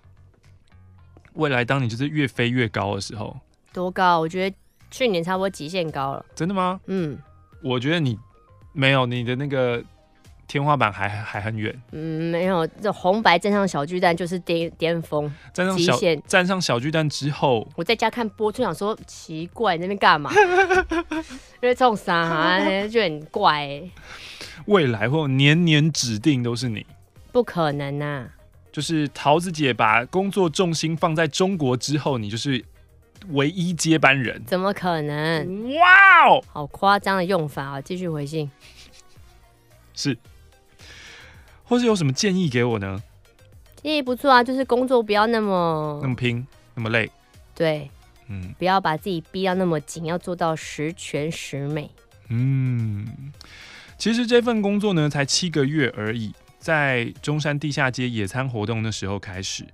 [1.37, 3.35] 未来，当你就是越飞越高的时候，
[3.71, 4.19] 多高？
[4.19, 4.55] 我觉得
[4.91, 6.25] 去年差不多极限高了。
[6.35, 6.79] 真的吗？
[6.87, 7.17] 嗯，
[7.63, 8.17] 我觉得你
[8.73, 9.83] 没有你的那个
[10.47, 11.79] 天花板还还很远。
[11.91, 15.95] 嗯，没有，这红白站上小巨蛋就是巅巅峰，站上小
[16.25, 20.31] 站上小巨蛋之后，我在家看播出，想说奇怪，你那边干嘛？
[21.61, 23.91] 因为这种啥就很怪、欸。
[24.65, 26.85] 未来或年年指定都是你，
[27.31, 28.27] 不可能啊！
[28.77, 32.63] 就是桃子姐把工作重心放在中国之后，你就是
[33.29, 34.39] 唯一接班人。
[34.45, 35.73] 怎么可能？
[35.73, 37.81] 哇哦，好夸张的用法啊！
[37.81, 38.51] 继续回信，
[39.95, 40.15] 是，
[41.63, 43.01] 或是有什么建议给我呢？
[43.81, 47.09] 建议不错啊，就是工作不要那么那么拼，那么累。
[47.55, 47.89] 对，
[48.27, 51.89] 嗯，不要把自己逼到那么紧，要做到十全十美。
[52.29, 53.33] 嗯。
[53.97, 59.65] 其实这份工作呢，才七个月而已，在中山地下街野餐活动的时候开始，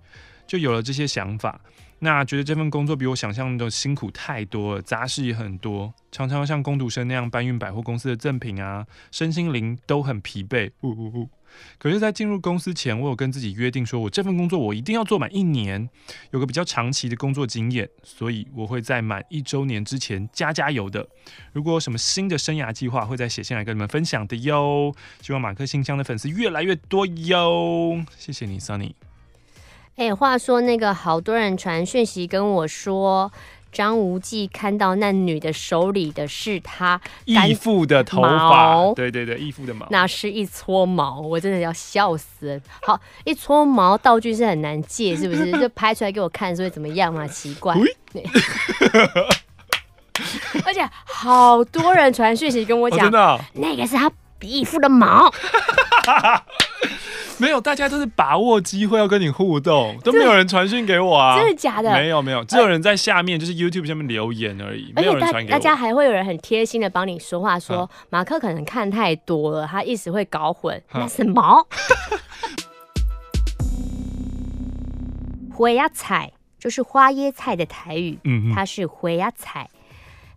[0.46, 1.60] 就有了这些想法。
[2.00, 10.70] 那觉得这份工作比我想象的辛苦太多了，杂事也很多，常常像工读生那样搬运百货公司的赠品啊，身心灵都很疲惫。
[10.82, 11.30] 呜呜呜。
[11.78, 15.90] 可是，在进入公司前，我有跟自己约定，说我这份工作我一定要做满一年，
[16.32, 21.08] 有个比较长期的工作经验，所以我会在满一周年之前加加油的。
[21.52, 24.94] 如果有什么新的生涯计划，会再写信来跟你们分享的哟。
[25.22, 28.04] 希望马克信箱的粉丝越来越多哟。
[28.18, 28.94] 谢谢你，Sunny。
[29.96, 33.32] 哎、话说那个好多人传讯息跟我说。
[33.74, 42.62] 张无忌看到那女的手里的是他义父的头发，对对对，义父的毛，那是一撮毛，我真的要笑死了。
[42.82, 45.52] 好，一撮毛道具是很难借，是不是？
[45.60, 47.28] 就拍出来给我看，是会怎么样嘛？
[47.28, 47.76] 奇怪。
[50.66, 54.12] 而且好多人传讯息跟我讲，哦，真的哦，那个是他
[54.50, 55.32] 义父的毛。
[57.40, 61.36] 没有，大家都是把握机会要跟你互动，都没有人传讯给我啊！
[61.42, 61.92] 真的假的？
[61.92, 65.52] 没有没有，只有人在下面，就是 YouTube 下面留言而已，没有人传给我。
[65.52, 71.66] 大家还会有人很贴心的帮你说话，说马克可能看太多了，他一时会搞混，那是毛。
[75.56, 79.70] 花椰菜就是花椰菜的台语，嗯，它是花椰菜。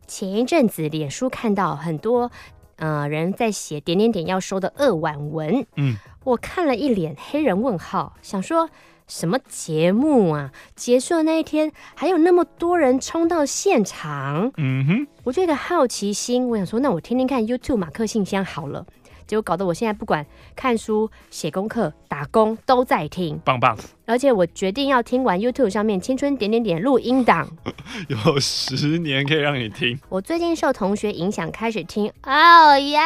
[0.06, 2.30] 前一阵子脸书看到很多
[2.76, 5.96] 呃人在写点点点要收的扼腕文，嗯。
[6.24, 8.68] 我看了一脸黑人问号，想说
[9.06, 10.50] 什么节目啊？
[10.74, 18.84] 结束的那一天还有那么多人冲到现场，嗯哼，我就有个好奇心，我想说，那我听听看 YouTube 马克信箱好了。
[19.26, 23.76] 结果搞得我现在不管看书、写功课、打工都在听，棒棒！
[24.06, 27.48] 而且我决定要听完 YouTube 上面青春点点点录音档，
[28.08, 29.98] 有十年可以让你听。
[30.08, 32.98] 我最近受同学影响开始听，哦耶！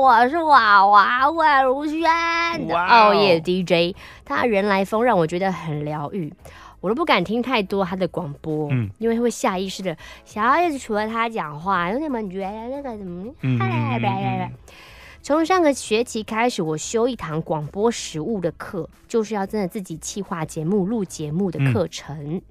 [0.00, 2.02] 我是娃娃魏如萱。
[2.66, 3.14] 的哦。
[3.14, 6.32] 耶 DJ，他人来疯让我觉得很疗愈，
[6.80, 14.50] 我都不敢听太多他的广播，嗯，因为会下意识的想要一直除了他讲话，有什么觉得那个什么，嗯，嗯，嗯
[15.28, 22.36] 从上个学期开始，我修一堂广播实务的课，就是要真的自己企划节目、录节目的课程。
[22.36, 22.42] 嗯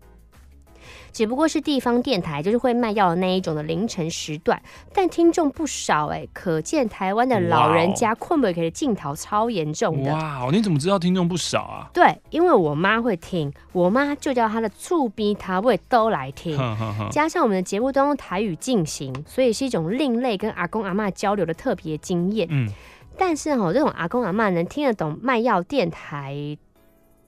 [1.12, 4.62] 只不过是地方电台，就是会卖药的那一种的凌晨时段，
[4.94, 10.14] 但听众不少哎、欸，可见台湾的老人家困不可以镜头超严重的。
[10.14, 11.90] 哇，你怎么知道听众不少啊？
[11.94, 16.58] 对，因为我妈会听，我妈就叫她的醋逼她会都来听，
[17.12, 22.48] 加上我们的节目都用台语进行，所以是一种另类跟阿公阿妈交流的特别经验。
[22.50, 22.70] 嗯，
[23.18, 26.58] 但是哈，这种阿公阿妈能听得懂卖药电台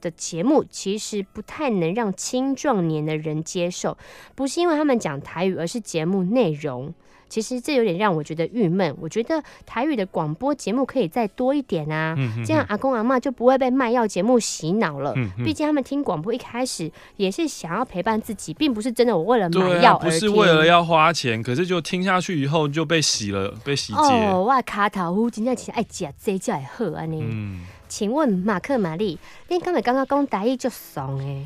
[0.00, 3.96] 的节目其实不太能让青壮年的人接受，
[4.34, 6.92] 不是因为他们讲台语，而是节目内容。
[7.28, 8.92] 其实这有点让我觉得郁闷。
[9.00, 12.12] 我觉得台语的广播节目可以再多一点啊，
[12.44, 15.14] 这样阿公阿妈就不会被卖药节目洗脑了。
[15.16, 21.40] 嗯、毕竟他们听广播一开始也是想要陪伴自己，并不是真的我为了买药而听，不是为了要花钱。
[21.40, 24.00] 可是就听下去以后就被洗了，被洗劫。
[24.00, 27.22] 哦，我卡头夫今天其实爱吃这叫也好安尼。
[27.22, 31.44] 嗯请问马克玛丽，你刚才刚刚讲台语就爽诶？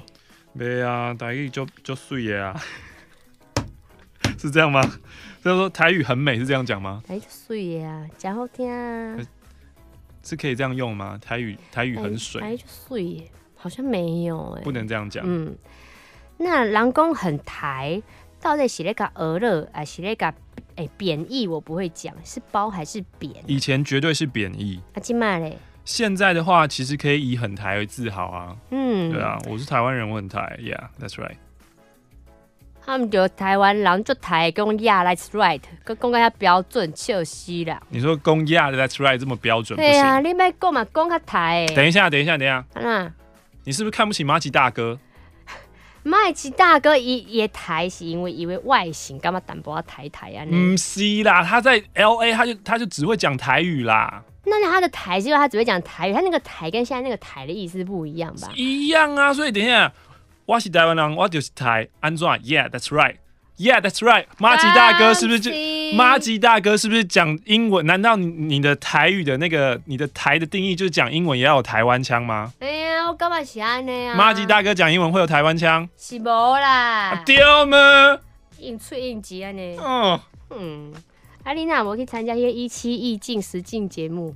[0.52, 2.62] 没啊，台语就就水的啊，
[4.38, 4.82] 是这样吗？
[5.42, 7.02] 就是说台语很美，是这样讲吗？
[7.08, 9.16] 台语水的啊，真好听啊，
[10.22, 11.18] 是可以这样用吗？
[11.18, 15.24] 台语台语很水，台语就水，好像没有诶，不能这样讲。
[15.26, 15.56] 嗯，
[16.36, 18.02] 那人讲很台，
[18.38, 20.26] 到底是那个鹅肉，还是那个
[20.76, 21.48] 哎贬义？
[21.48, 23.32] 我不会讲，是褒还是贬？
[23.46, 24.82] 以前绝对是贬义。
[24.92, 25.56] 啊，今麦嘞？
[25.84, 28.56] 现在的话，其实可以以很台为自豪啊。
[28.70, 31.36] 嗯，对啊，我是台湾人，我很台，Yeah，that's right。
[32.86, 37.82] 他们就台湾人就台讲 Yeah，that's right，跟讲较标准，笑死了。
[37.88, 39.76] 你说讲 Yeah，that's right 这么标准？
[39.78, 41.66] 对啊，你别讲嘛，讲较台。
[41.74, 42.64] 等一下，等一下，等一下。
[42.74, 43.12] 啊，
[43.64, 44.98] 你是不是看不起马吉大哥？
[46.02, 50.44] 麦吉大哥也也台，是因为因为外形干嘛淡薄台台啊？
[50.44, 54.22] 不是啦，他在 LA，他就他就只会讲台语啦。
[54.46, 58.50] 那他的台是因为他只会讲台语，他那个台跟现在那个台的意思不一样吧？
[58.54, 59.92] 一样啊，所以等一下，
[60.46, 64.26] 我是台湾人，我就是台，安怎？Yeah，that's right，Yeah，that's right。
[64.38, 65.50] 麻吉大哥是不是就
[65.96, 67.86] 麻吉大哥是不是讲英文？
[67.86, 72.52] 难道你的台语的那个你的台的定义就是讲英文也要有台湾腔吗？
[72.60, 74.14] 哎呀，我干嘛是安尼啊？
[74.14, 75.88] 麻吉大哥讲英文会有台湾腔？
[75.96, 78.18] 是无啦，对吗？
[78.58, 79.78] 硬吹硬挤安尼。
[79.82, 80.92] 嗯嗯。
[81.44, 84.34] 阿丽娜，我可以参加一些一期意境实境节目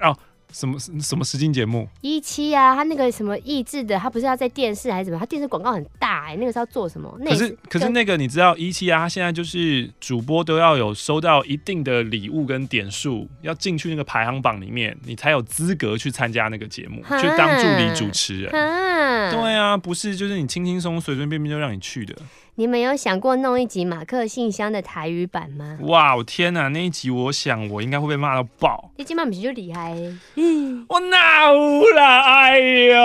[0.00, 0.16] 哦。
[0.52, 1.88] 什么什么实境节目？
[2.00, 5.18] 一期啊，他那个什么益智的，他不是要在电视还是什么？
[5.18, 7.12] 他电视广告很大哎、欸，那个是要做什么？
[7.24, 18.52] 可是可是那个你知道一期啊，他现在就是主播都要有收到一定的礼物跟点数，要进去那个排行榜里面，你才有资格去参加那个节目，去当助理主持人。
[18.52, 22.14] 对啊，不是就是你轻轻松随随便便就让你去的。
[22.56, 25.76] 你们有想过弄一集马克信箱的台语版吗？
[25.80, 28.92] 哇，我天哪，那一集我想我应该会被骂到爆。
[28.96, 29.92] 你今晚不是就厉害？
[30.36, 32.20] 嗯，我哪有啦？
[32.22, 32.96] 哎呦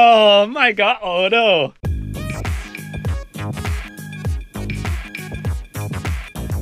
[0.50, 1.74] ，My God，我都。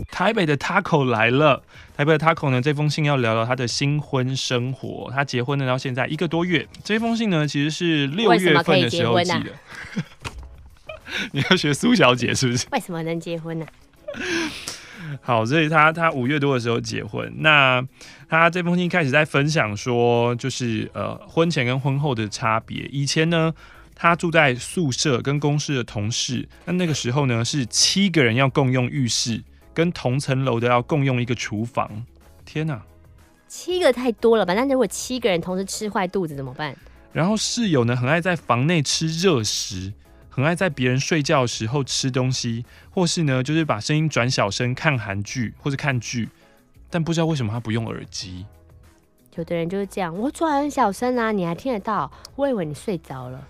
[0.10, 1.62] 台北的 Taco 来了，
[1.98, 2.62] 台北的 Taco 呢？
[2.62, 5.12] 这封信要聊聊他的新婚生活。
[5.14, 6.66] 他结婚了到现在一个多月。
[6.86, 9.52] 这封信呢，其实是六月份的时候寄的。
[11.32, 12.68] 你要学苏小姐是不是？
[12.72, 13.66] 为什么能结婚呢？
[15.22, 17.32] 好，所以他他五月多的时候结婚。
[17.38, 17.86] 那
[18.28, 22.88] 他这封信开始在分享说，就是呃婚前跟婚后的差别。
[22.92, 23.54] 以前呢，
[23.96, 26.48] 他住在宿舍，跟公司的同事。
[26.66, 29.42] 那那个时候呢，是七个人要共用浴室，
[29.74, 32.06] 跟同层楼的要共用一个厨房。
[32.44, 32.82] 天哪，
[33.48, 34.54] 七个太多了吧？
[34.54, 36.76] 那如果七个人同时吃坏肚子怎么办？
[37.14, 39.94] 然后室友呢，很爱在房内吃热食。
[40.38, 46.30] 很爱在别人睡觉的时候吃东西，或是呢，就是把声音转小声看韩剧或者看剧，
[46.92, 48.46] 但不知道为什么他不用耳机。
[49.36, 52.12] 有的人就是这样，我转很小声啊，你还听得到？
[52.36, 53.48] 我以为你睡着了。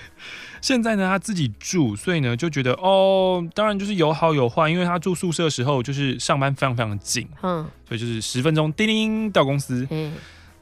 [0.60, 10.12] 现在呢，他自己住，所以呢就觉得哦，当然就是有好有坏，因为他住宿舍的时候就是上班非常非常的近，嗯，所以就是十分钟叮叮到公司，嗯，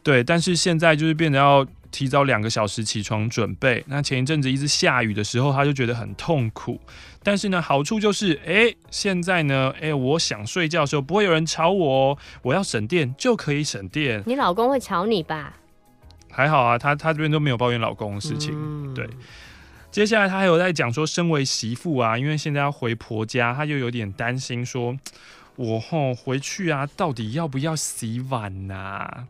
[0.05, 1.67] 对，但是现在就是变得要。
[1.95, 3.85] 提早两个小时起床准备。
[3.87, 6.81] 那前一阵子一直下雨的时候，他就觉得很痛苦。
[7.23, 12.19] 但是呢，好处就是，哎、欸，现在呢，哎、欸，我想睡觉的时候不会有人吵我哦。
[12.43, 14.21] 我要省电就可以省电。
[14.27, 15.55] 你老公会吵你吧？
[16.33, 18.51] 还好啊，他他这边都没有抱怨老公的事情。
[18.53, 19.09] 嗯、对。
[19.93, 24.99] 接下来他还有在讲说，身为媳妇啊，因为现在要回婆家，他就有点担心说，
[25.55, 29.29] 我吼回去啊，到底要不要洗碗呐、啊？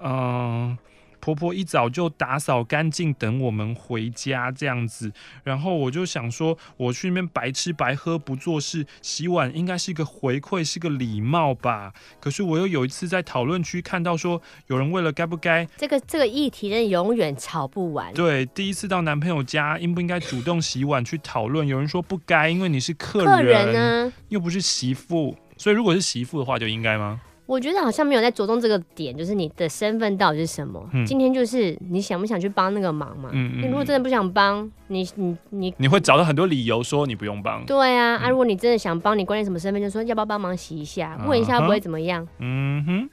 [0.00, 0.76] 嗯。
[1.24, 5.10] 婆婆一早就打扫干净，等我们回家这样子。
[5.42, 11.94] 然后我就想说，我去那边白吃白喝不做事，洗碗应该是一个回馈，是个礼貌吧。
[12.20, 18.12] 可是我又有一次在讨论区看到说，有人为了该不该这个这个议题，人永远吵不完。
[18.12, 21.66] 对，第一次到男朋友家，应不应该主动洗碗去讨论？
[21.66, 25.34] 有人说不该，因为你是客人，客人呢，又不是媳妇。
[25.56, 27.18] 所以如果是媳妇的话，就应该吗？
[27.46, 30.82] 我觉得好像没有在着重这个点，就是你的身份到底是什么。
[30.92, 33.28] 嗯、今天就是你想不想去帮那个忙嘛？
[33.32, 33.62] 嗯嗯。
[33.62, 37.64] 你如果真的不想帮，你你你你会找到很多理由说你不用帮。
[37.66, 42.26] 对啊，嗯、啊，如果你真的想帮，你关键什么身份，就说要不要帮忙洗一下，问一下不会怎么样。
[42.38, 43.10] 嗯哼。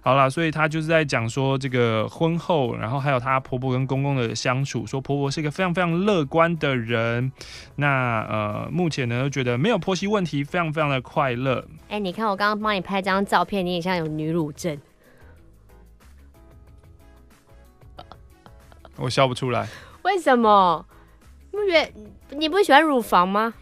[0.00, 7.30] 好啦，所以她就是在讲说这个婚后，然后还有她婆婆跟公公的相处，说婆婆是一个非常非常乐观的人。
[7.76, 11.64] 那呃，目前呢，觉得没有婆媳问题，非常非常的快乐。
[11.88, 14.78] 哎、欸，你看我刚刚帮你拍张照片，你也像有女乳症。
[18.96, 19.68] 我笑不出来。
[20.02, 20.86] 为什么？
[21.50, 23.52] 不觉得你不喜欢乳房吗？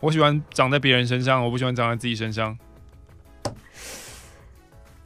[0.00, 2.56] 我喜欢长在别人身上，我不喜欢长在自己身上。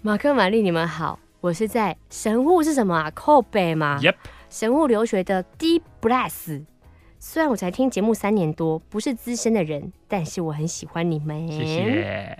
[0.06, 3.10] 马克、玛丽，你们好，我是在神户是什么啊？
[3.14, 4.16] 靠北吗？Yep，
[4.50, 6.62] 神户留学的 D Bless。
[7.18, 11.48] 虽然我才听节目三年多，不是资深的人，但是我很喜欢你们。
[11.48, 12.36] 谢谢。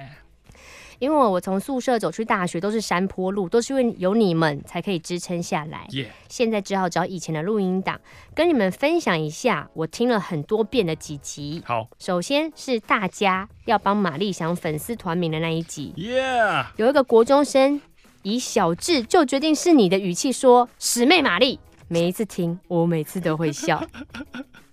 [1.05, 5.87] 因为我从宿舍走去大学都是山坡路，都是因为有你们才可以支撑下来。
[5.91, 6.07] Yeah.
[6.31, 8.01] 现在只好找以前的录音档，
[8.35, 11.63] 跟你们分享一下我听了很多遍的几集。
[11.67, 15.93] 好，首先是大家要帮玛丽想粉丝团名的那一集。
[15.97, 16.65] Yeah.
[16.77, 17.83] 有一个国中生
[18.23, 23.85] 以小智就决定是你的语气说“师妹玛丽”，每一次听我每次都会笑。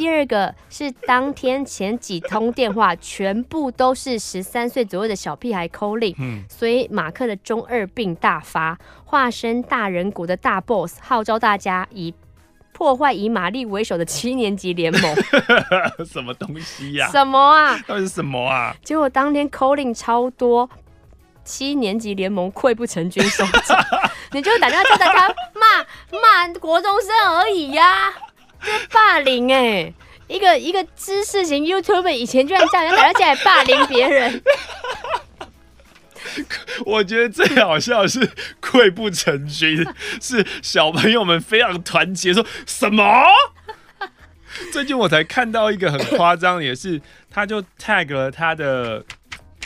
[0.00, 12.14] 第二个是当天前几通电话全部都是十三岁左右的小屁孩 calling，嗯，所以马克的中二病大发，化身大人国的大 boss，号召大家以
[12.72, 15.14] 破坏以玛丽为首的七年级联盟。
[16.10, 17.06] 什么东西呀？
[17.10, 17.78] 什么啊？
[17.86, 18.74] 到底是什么啊？
[18.82, 20.70] 结果当天 calling 超多。
[21.42, 23.84] 七年级联盟溃不成军收场，
[24.30, 25.82] 你就打电话叫大家骂
[26.20, 28.14] 骂国中生而已呀、啊，
[28.62, 29.94] 这霸凌哎、欸，
[30.28, 34.42] 一个一个知识型 YouTuber 以前居然这样，打电话进来霸凌别人。
[36.86, 38.30] 我觉得最好笑的是
[38.60, 39.84] 溃不成军，
[40.22, 43.04] 是小朋友们非常团结，说什么？
[44.72, 47.00] 最近我才看到一个很夸张，也是
[47.30, 49.04] 他就 tag 了他的，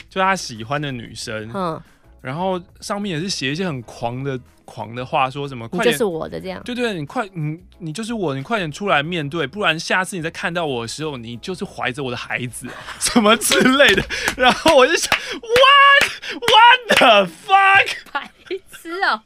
[0.09, 1.81] 就他喜欢的女生，嗯，
[2.25, 4.39] 然后上面也是写一些很狂的。
[4.67, 5.67] 狂的话说什么？
[5.67, 6.59] 快点，就是我的这样。
[6.65, 12.67] 对对，你快，你你就是我，你快点出来面对，不然下次你再看到我的时候，你就是怀着我的孩子，
[12.99, 14.03] 什么之类的。
[14.35, 16.11] 然后我就想，What
[16.41, 17.89] What the fuck？
[18.11, 18.31] 白
[18.71, 19.21] 痴哦，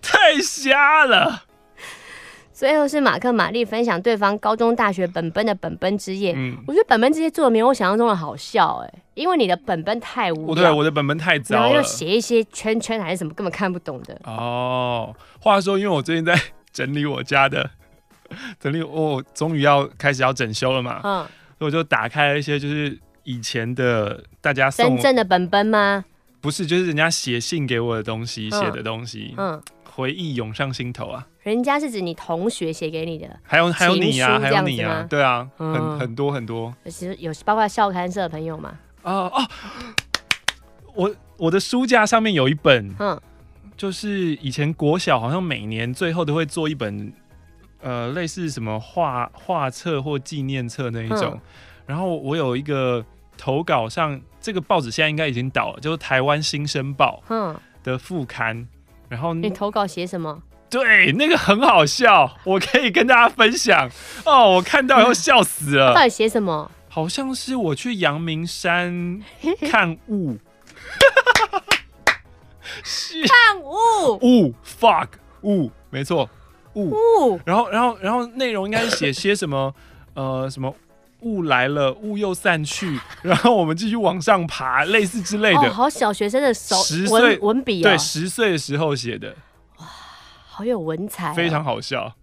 [0.00, 1.42] 太瞎了。
[2.58, 6.34] 最后是马克玛丽分享对方高中、大学本本的本本之夜。
[6.36, 10.64] 嗯，我觉得本本之夜做的没有我想象中的好笑哎，因为你的本本太无聊。
[10.64, 11.60] 对，我的本本太糟了。
[11.62, 14.20] 然后又写一些圈圈还是什么，根本看不懂的。
[14.24, 16.36] 哦，话说，因为我最近在
[16.72, 17.70] 整理我家的，
[18.58, 21.00] 整理我终于要开始要整修了嘛。
[21.04, 21.24] 嗯。
[21.60, 26.04] 所以我就打开了一些就是以前的大家送真正的本本吗？
[26.40, 29.32] 不是，就是人家写信给我的东西，写的东西。
[29.36, 29.62] 嗯。
[29.84, 31.26] 回忆涌上心头啊！
[31.48, 36.74] 人家是指你同学写给你的，还有还有你啊，还有你啊，对啊，嗯、很很多很多。
[36.84, 38.78] 其实有包括校刊社的朋友嘛？
[39.02, 39.48] 啊啊！
[40.94, 43.18] 我我的书架上面有一本，嗯，
[43.78, 47.10] 就是以前国小好像每年最后都会做一本，
[47.80, 51.30] 呃，类似什么画画册或纪念册那一种。
[51.32, 51.40] 嗯、
[51.86, 53.02] 然后我有一个
[53.38, 58.68] 投稿上，这个报纸现在应该已经倒了，就是台湾新生报，嗯，的副刊。
[59.08, 60.42] 然后你投稿写什么？
[60.70, 63.90] 对，那个很好笑，我可以跟大家分享
[64.24, 64.52] 哦。
[64.52, 65.92] 我看到以后笑死了。
[65.96, 66.70] 到底写什么？
[66.88, 69.22] 好像是我去阳明山
[69.70, 70.36] 看雾。
[73.26, 75.08] 看雾雾 fuck
[75.42, 76.28] 雾，没错
[76.74, 77.40] 雾。
[77.44, 79.74] 然后然后然后内容应该是写些什么？
[80.14, 80.74] 呃，什么？
[81.22, 85.62] 雾来了，雾又散去，然后我们继续往上爬，类似之类的。
[85.62, 87.82] 哦、好小学生的手十岁文笔！
[87.82, 89.34] 对，十岁的时候写的。
[90.58, 92.14] 哇，好有文采、哦，非常好笑。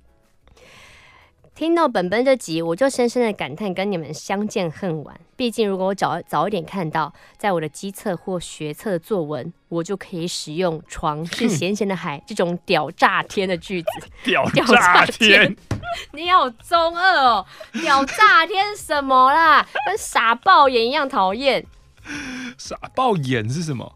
[1.55, 5.17] 听到本本这集，我就深深的感叹跟你们相见恨晚。
[5.37, 13.89] 毕竟，如果我早早一点看到，在我的机测或学测的作文，我就可以使用“床是咸咸的海”这种屌炸天的句子。
[14.25, 15.55] 屌炸天！
[16.11, 17.45] 你好中二哦！
[17.71, 19.65] 屌炸天什么啦？
[19.87, 21.65] 跟傻爆眼一样讨厌。
[22.59, 23.95] 傻爆眼是什么？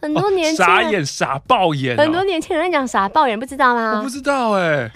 [0.00, 3.98] 很多年轻人、哦、傻眼傻爆眼、哦，很多年轻人在讲傻爆眼，不知道吗？
[3.98, 4.90] 我不知道哎。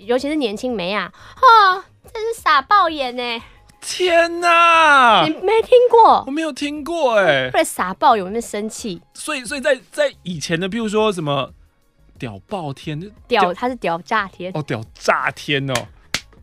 [0.00, 3.42] 尤其是年轻妹啊，哦，真是傻爆眼呢！
[3.80, 6.24] 天哪，你没听过？
[6.26, 9.00] 我没有听过哎，会傻爆眼，有没生气？
[9.14, 11.52] 所以，所以在在以前的，譬如说什么
[12.18, 15.74] 屌爆天，屌，屌它是屌炸天哦，屌炸天哦，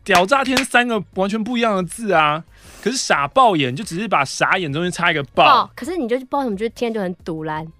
[0.02, 2.42] 屌炸天三个完全不一样的字啊。
[2.82, 7.70] 可是傻爆眼就只是把傻眼中间插一个爆，哦，可是你就不知道什么，就天就很赌烂。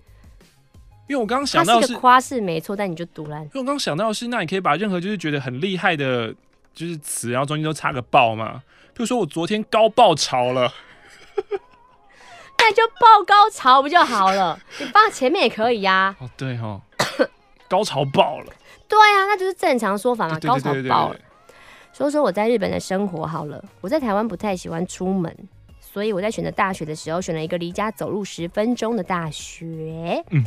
[1.09, 3.43] 因为我刚刚想到是夸饰没错，但你就读烂。
[3.43, 6.35] 因为我刚刚想到的是，那你可以把任何就是觉得很厉害的，
[6.75, 8.63] 就是词，然后中间都插个爆嘛。
[8.93, 10.71] 比如说我昨天高爆潮了，
[12.59, 14.61] 那就爆高潮不就好了？
[14.79, 16.15] 你放前面也可以呀。
[16.21, 16.83] 哦，对哦，
[17.69, 18.47] 高潮爆了。
[18.87, 20.39] 对啊，那就是正常说法嘛。
[20.41, 21.21] 高潮爆了。
[21.95, 25.35] 说说我在日本的生活好了，我在台湾不太喜欢出门，
[25.81, 30.23] 所以我在选择大学的时候，选了一个离家走路十分钟的大学。
[30.31, 30.45] 嗯。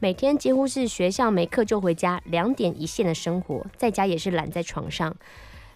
[0.00, 5.14] 每天几乎是学校没课就回家，两点一线的生活，在家也是懒在床上。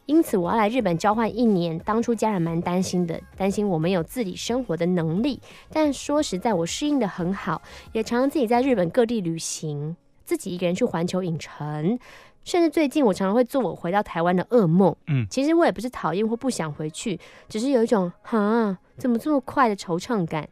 [0.07, 1.79] 因此，我要来日本交换一年。
[1.81, 5.41] 当初家人蛮担心的，担心我没有自理生活的能力。
[5.71, 7.61] 但说实在，我适应得很好，
[7.93, 9.95] 也常常自己在日本各地旅行，
[10.25, 11.99] 自己一个人去环球影城。
[12.43, 14.97] 甚至最近，我常常会做我回到台湾的噩梦。
[15.09, 20.49] 嗯，其实我也不是讨厌或不想回去，只是有一种哈，怎么这么快的惆怅感。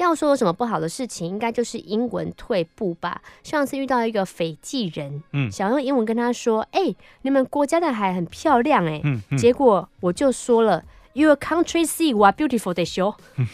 [0.00, 3.20] 要说有什么不好的事情，应该就是英文退步吧。
[3.42, 13.14] 上次遇到一个斐济人，嗯，想用英文跟他说：“哎、欸，你们国家的海很漂亮、欸，哎、嗯，嗯，结果我就说了，Your country sea was beautiful 的修。
[13.36, 13.46] 嗯、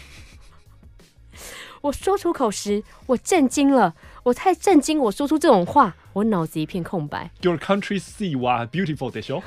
[1.82, 7.30] 我说出口时，我震惊了，我太震惊，我说出这种话，我脑子一片空白。
[7.42, 9.42] Your country sea was beautiful 的修，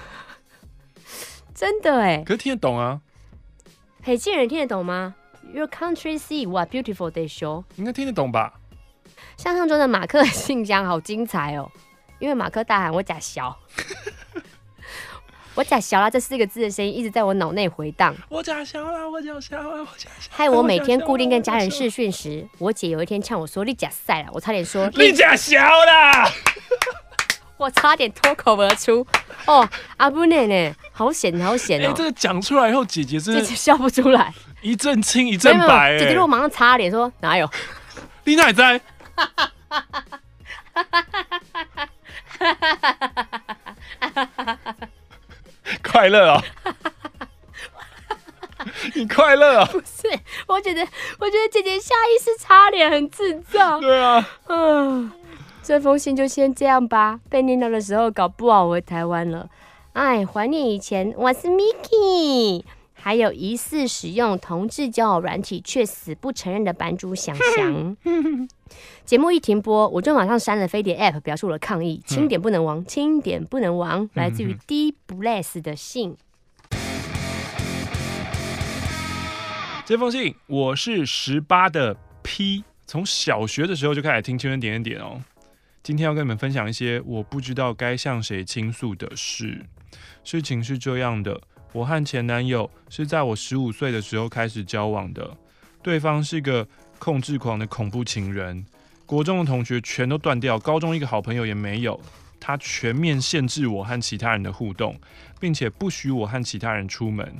[1.56, 3.00] 真的哎、欸，可是听得懂啊？
[4.02, 5.16] 斐济人听得懂吗
[5.54, 8.54] ？Your country see what beautiful they show，应该听得懂吧？
[9.38, 11.70] 像上中的马克信箱好精彩哦，
[12.20, 13.58] 因为马克大喊我假小，
[15.56, 18.16] 我假小啦，这四个字的声音一直在我脑内回荡。
[18.30, 20.30] 我假小啦，我假小啦，我假小。
[20.32, 26.30] 害我每天固定跟家人视讯时，我姐有一天呛我说：“你假赛了。”我差点说：“你假小啦。
[27.60, 29.06] ”我差点脱口而出。
[29.46, 31.94] 哦，阿布奶奶，好险，好险哦！
[31.96, 36.00] 这个讲出来以后，姐姐真的姐姐笑不出来，一阵青一阵白。
[36.00, 37.50] 姐姐如果马上擦脸说：“哪有？”
[38.24, 38.80] 你哪在？
[45.84, 46.44] 快乐啊！
[48.96, 49.66] 你快乐啊！
[49.72, 50.82] 不是，我觉得，
[51.20, 53.80] 我觉得姐姐下意识擦脸很智障。
[53.80, 55.12] 对啊，嗯，
[55.70, 57.20] 这封信就先这样吧。
[57.30, 59.48] 被念到的时候，搞不好回台湾了。
[59.94, 62.64] 哎，怀念以前，我是 Miki，
[62.94, 67.96] 还有疑似使用同志交友软体却死不承认的版主想翔。
[69.06, 72.02] 节目一停播，我就马上删了飞碟 App，表示我的抗议。
[72.04, 76.18] 清点不能亡，清点不能亡，来自于 D Bless 的信。
[79.86, 85.22] 这封信我是十八的 P，从小学的时候就开始听青春点点点哦。
[85.90, 89.66] 今天要跟你们分享一些我不知道该向谁倾诉的事。
[90.24, 91.42] 事情是这样的，
[91.74, 95.36] 我和前男友是在我十五岁的时候开始交往的，
[95.82, 96.68] 对方是个
[97.00, 98.64] 控制狂的恐怖情人。
[99.08, 102.00] 国中的同学全都断掉，高中一个好朋友也没有。
[102.40, 104.96] 他全面限制我和其他人的互动，
[105.40, 107.36] 并且不许我和其他人出门。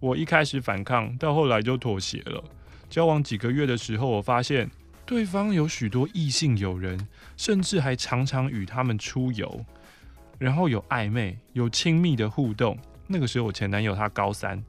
[0.00, 2.42] 我一开始反抗，到后来就妥协了。
[2.88, 4.70] 交往几个月的时候，我发现
[5.04, 7.06] 对方有许多异性友人，
[7.42, 9.64] 甚至还常常与他们出游，
[10.38, 12.78] 然后有暧昧、有亲密的互动。
[13.08, 14.62] 那个时候，我前男友他高三，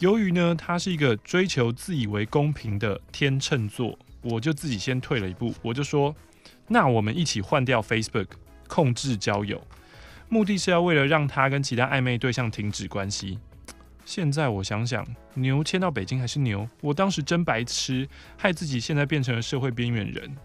[0.00, 3.96] 由于呢，他是一个追求自以为公平的天秤座。
[4.20, 6.12] 我就自己先退了一步，我就说，
[6.66, 8.30] 那我们一起换掉 Facebook，
[8.66, 9.64] 控制交友，
[10.28, 13.38] 目的是要为了让他跟其他暧昧对象停止关系。
[14.04, 20.36] 现在我想想，牛牵到北京还是牛，我当时真白痴，害自己现在变成了社会边缘人。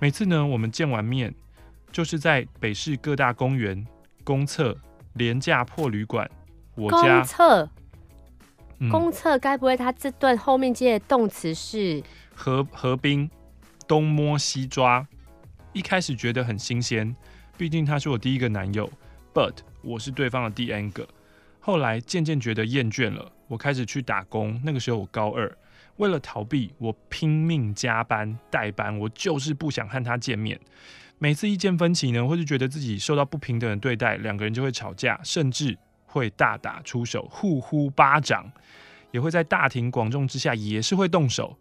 [0.00, 1.34] 每次呢，我们见完面，
[1.90, 3.84] 就是在北市各大公园、
[4.22, 4.76] 公厕、
[5.14, 6.30] 廉价破旅馆，
[6.76, 7.16] 我家。
[7.16, 7.70] 公厕，
[8.90, 12.00] 公厕，该不会他这段后面接的动词是？
[12.32, 13.28] 河河滨，
[13.88, 15.04] 东摸西抓，
[15.72, 17.16] 一开始觉得很新鲜，
[17.56, 18.88] 毕竟他是我第一个男友。
[19.34, 21.08] But 我是对方的第 N 个。
[21.58, 24.60] 后来渐渐觉得厌倦了，我开始去打工。
[24.64, 25.58] 那个时候我高二，
[25.98, 30.58] 为了逃避，我拼命加班代班，我就是不想和他见面。
[31.18, 35.76] 每次意见分歧呢，或是觉得自己受到不平等的对待，两个人就会吵架，甚至
[36.06, 38.50] 会大打出手，互呼巴掌，
[39.10, 41.56] 也会在大庭广众之下也是会动手。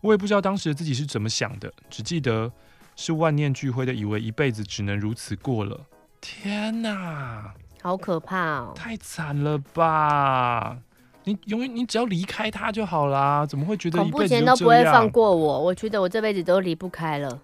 [0.00, 2.52] 我也不知道当时的自己是怎么想的，只记得
[2.96, 5.86] 是万念俱灰的，以为一辈子只能如此过了。
[6.20, 8.72] 天哪，好可怕哦！
[8.74, 10.78] 太惨了吧！
[11.26, 17.40] 你永远你只要离开他就好啦，怎么会觉得一辈子都不会放过我，我觉得我这辈子都离不开了。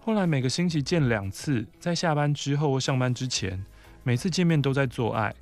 [0.00, 3.62] 后来每个星期见两次，在下班之后或上班之前，
[4.04, 5.34] 每次见面都在做爱，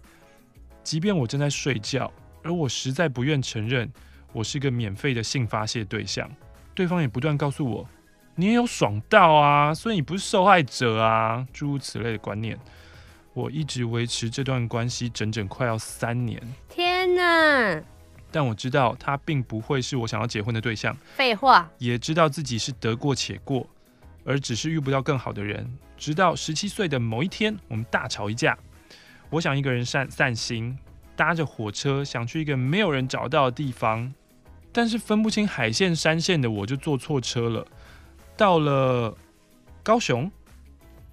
[0.82, 3.88] 即便我正在睡觉，而我实在不愿承认。
[4.32, 6.28] 我是个免费的性发泄对象，
[6.74, 7.86] 对方也不断告诉我，
[8.34, 12.58] 你也有爽到啊，所以你不是受害者啊，诸如此类的观念。
[13.34, 16.38] 我一直维持这段关系整整快要三年。
[16.68, 17.82] 天哪！
[18.30, 20.96] 但我知道他并不会是我想要结婚的对象。
[21.14, 21.70] 废话。
[21.78, 23.68] 也知道自己是得过且过，
[24.24, 25.70] 而只是遇不到更好的人。
[25.98, 28.58] 直到十七岁的某一天，我们大吵一架。
[29.28, 30.78] 我想一个人散散心，
[31.14, 34.12] 搭着火车想去一个没有人找到的地方。
[34.72, 37.66] 但是分不清海线山线的我就坐错车了，
[38.36, 39.14] 到了
[39.82, 40.32] 高雄，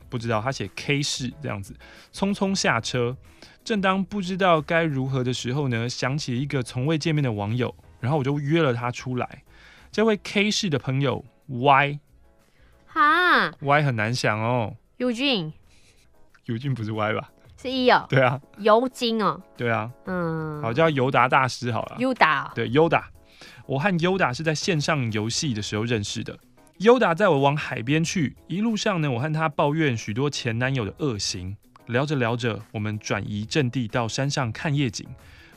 [0.08, 1.76] 不知道他写 K 市这样子，
[2.14, 3.18] 匆匆下车。
[3.64, 9.44] 正当不知道该如何的时候呢，想起一个从未见面的网友，然后我就约了他出来。
[9.92, 12.00] 这位 K 市的朋友 Y，
[12.88, 14.76] 哈，Y 很难想哦。
[14.98, 15.54] 尤俊，
[16.46, 17.30] 尤俊不是 Y 吧？
[17.62, 18.06] 是 E 哦。
[18.10, 18.40] 对啊。
[18.58, 19.42] 尤金哦。
[19.56, 19.92] 对啊。
[20.06, 20.62] 嗯。
[20.62, 21.96] 好，叫尤达大师好了。
[22.00, 22.52] 尤达。
[22.56, 23.10] 对，尤达。
[23.66, 26.38] 我和尤达是在线上游戏的时候认识的。
[26.78, 31.56] 尤达在我往海边去，一路上呢，我和他抱怨许多前男友的恶行。
[31.90, 35.08] 聊着聊着，我们转移阵地到山上看夜景，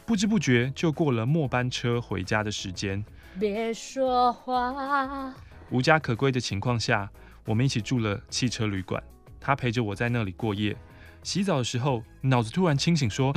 [0.06, 3.04] 不知不觉就过了末班车回家的时间。
[3.38, 5.34] 别说话。
[5.70, 7.10] 无家可归的情况下，
[7.44, 9.02] 我们一起住了汽车旅馆。
[9.38, 10.74] 他陪着我在那里过夜。
[11.22, 13.34] 洗澡的时候，脑子突然清醒，说：“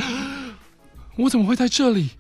[1.18, 2.12] 我怎么会在这里？”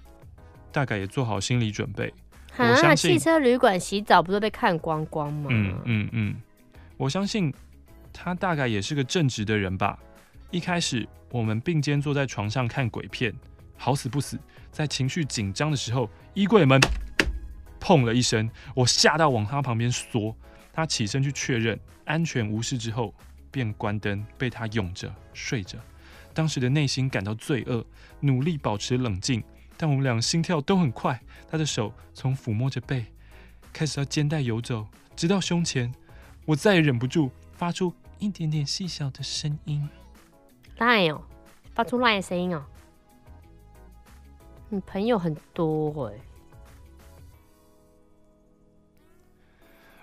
[0.74, 2.14] 大概也做好心理准备。
[2.58, 5.48] 我相信汽车旅馆洗澡不都被看光光吗？
[5.50, 6.36] 嗯嗯嗯，
[6.98, 7.54] 我相信
[8.12, 9.98] 他大概也是个正直的人吧，
[10.52, 13.34] 一开始我们并肩坐在床上看鬼片，
[13.78, 14.40] 好死不死，
[14.72, 16.80] 在情绪紧张的时候，衣柜门
[17.82, 20.36] 砰了一声，我吓到往他旁边缩。
[20.72, 23.14] 他起身去确认安全无事之后，
[23.52, 25.78] 便关灯，被他拥着睡着。
[26.34, 27.86] 当时的内心感到罪恶，
[28.20, 29.44] 努力保持冷静，
[29.78, 31.22] 但我们俩心跳都很快。
[31.50, 33.06] 他的手从抚摸着背，
[33.72, 35.94] 开始到肩带游走，直到胸前。
[36.46, 39.88] 我再也忍不住，发出一点点细小的声音。
[40.78, 41.24] 赖哦，
[41.74, 42.66] 发出赖的声音哦。
[44.70, 46.14] 你朋友很多哎。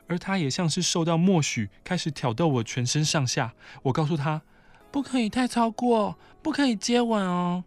[0.07, 3.55] 而他也像是受到默许，开始挑逗我全身上下。
[3.85, 4.43] 我告诉他。
[4.91, 7.65] 不可以太超过，不可以接吻哦。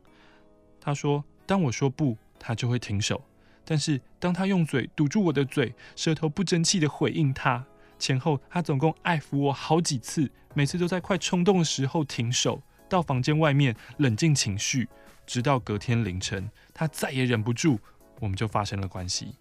[0.79, 3.23] 他说：“当我说不，他就会停手。
[3.63, 7.65] 但是当他用嘴堵住我的嘴，舌头不争气的回应他，
[7.97, 14.87] 前后他总共爱抚我好几次，每次都在快冲动的时候停手，到房间外面冷静情绪，
[15.25, 17.79] 直到隔天凌晨，他再也忍不住，
[18.19, 19.35] 我们就发生了关系。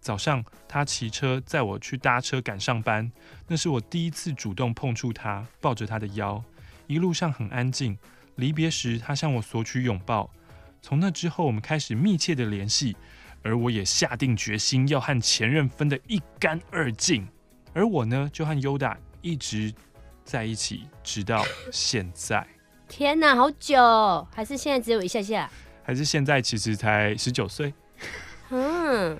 [0.00, 3.10] 早上他骑车载我去搭车赶上班，
[3.46, 6.42] 那是我第一次主动碰触他，抱着他的腰。”
[6.86, 7.98] 一路上很安静，
[8.36, 10.30] 离别时他向我索取拥抱。
[10.80, 12.96] 从那之后，我们开始密切的联系，
[13.42, 17.28] 而我也下定决心要和前任分得一干二净。
[17.74, 19.74] 而我呢，就和 Yoda 一直
[20.24, 22.46] 在一起，直到现在。
[22.88, 24.26] 天哪，好久！
[24.34, 25.48] 还是现在只有一下下？
[25.84, 27.72] 还是现在其实才十九岁？
[28.50, 29.16] 嗯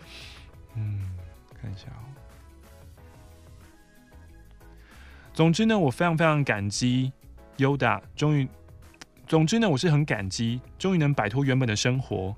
[0.74, 1.00] 嗯，
[1.60, 2.02] 看一下哦。
[5.32, 7.12] 总之呢，我非常非常感激。
[7.58, 8.48] Yoda 终于，
[9.26, 12.34] 总之呢，我是很感激，终于能摆脱原本的生活。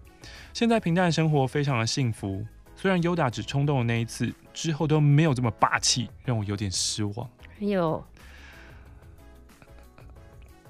[0.52, 2.44] 现在平淡的生活非常的幸福。
[2.74, 7.30] 虽然 Yoda 只冲动的那一次之后都没有这么霸气，让我有点失望。
[7.58, 8.04] 还有，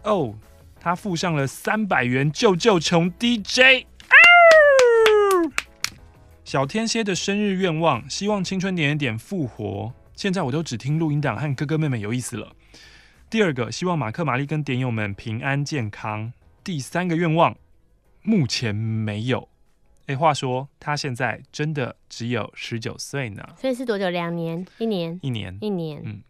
[0.03, 0.35] 哦，
[0.81, 3.87] 他附上了三百元救救穷 DJ。
[6.43, 9.93] 小天蝎的生日愿望，希望青春点点点复活。
[10.17, 12.53] 现在我都只听录音档和哥哥妹妹有意思了。
[13.29, 16.33] 第二个，希望马克、玛丽跟点友们平安健康。
[16.65, 17.57] 第三个愿望，
[18.23, 19.49] 目前没有。
[20.07, 23.47] 哎，话说他现在真的只有十九岁呢。
[23.57, 24.11] 所以是多久？
[24.11, 24.67] 两年？
[24.79, 25.21] 一年？
[25.23, 25.57] 一年？
[25.61, 26.03] 一年？
[26.05, 26.23] 嗯。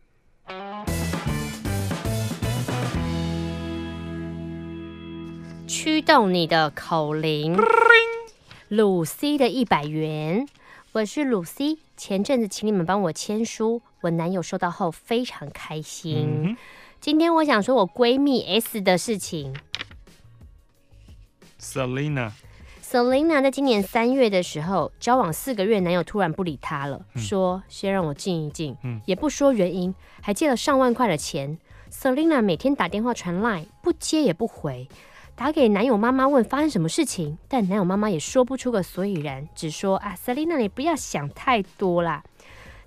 [5.73, 7.57] 驱动你的口铃，
[8.67, 10.49] 鲁西的一百元。
[10.91, 16.27] 我是鲁西，前阵子请你们帮我签书，我男友收到后非常开心。
[16.43, 16.57] 嗯
[16.99, 19.55] 今天我想说我闺蜜 S 的事情。
[21.61, 31.57] Selina，Selina 在今年三月的时候交往四个月，男友突然不理她了，嗯、说先让我静一静，嗯、也不说原因，还借了上万块的钱。
[31.93, 34.89] Selina 每天打电话传 Line，不接也不回，
[35.41, 42.23] 打给男友妈妈问发生什么事情，但男友妈妈也说不出个所以然，只说啊，Selina 你不要想太多啦。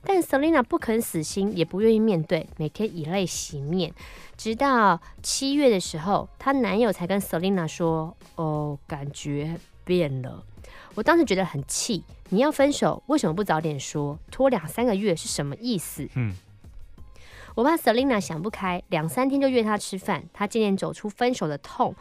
[0.03, 3.91] 但 Selina 不肯死心，也不愿意面对，每天以泪洗面，
[4.37, 10.43] 直到七月的时候，她男友才跟 Selina 说：“哦，感觉变了。”
[10.93, 14.19] 我当时觉得很气，你要分手，为什么不早点说？
[14.29, 16.07] 拖两三个月是什么意思？
[16.13, 16.35] 嗯，
[17.55, 21.95] 我怕 Selina 想不开，两三天就约她吃饭，她渐渐走出分手的痛。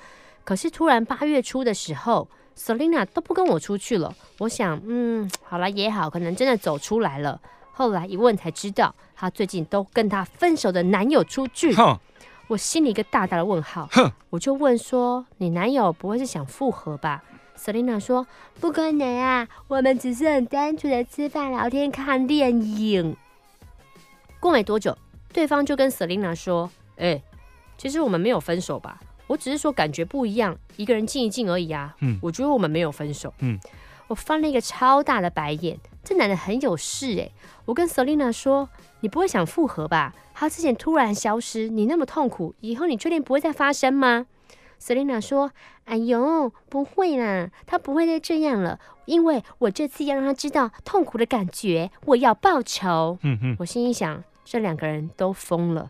[0.44, 4.14] 可是突然八月初的时候，Selina 都不跟我出去了。
[4.38, 7.40] 我想，嗯，好了也好，可能真的走出来了。
[7.72, 11.74] 后来一问才知道，她最近都跟她分手的男友出去。
[11.74, 11.98] 哼
[12.48, 13.88] 我心里一个大大的问号。
[13.92, 17.22] 哼我就问说：“你男友不会是想复合吧
[17.56, 18.26] ？”Selina 说
[18.60, 23.16] ：“不可能啊，我们只是很单纯的吃饭、聊天、看电影。”
[24.40, 24.98] 过没多久，
[25.32, 26.68] 对方就跟 Selina 说
[26.98, 27.22] ：“哎、欸，
[27.78, 29.00] 其实我们没有分手吧？
[29.26, 31.96] 我只是说感觉不一样，一个人静一静而已啊。
[32.00, 33.32] 嗯，我觉得我们没有分手。
[33.40, 33.58] 嗯，
[34.08, 35.78] 我翻了一个超大的白眼。
[36.04, 37.32] 这男的很有事诶，
[37.64, 38.68] 我跟 Selina 说，
[39.00, 40.12] 你不会想复合吧？
[40.34, 44.26] 他之前突然消失，你那么痛苦，以后你确定不会再发生吗
[44.80, 45.52] ？Selina 说，
[45.84, 53.18] 哎呦，不会啦，他不会再这样了，因为我这次要让他知道痛苦的感觉，我要报仇。
[53.22, 55.88] 嗯哼，我心里想，这两个人都疯了。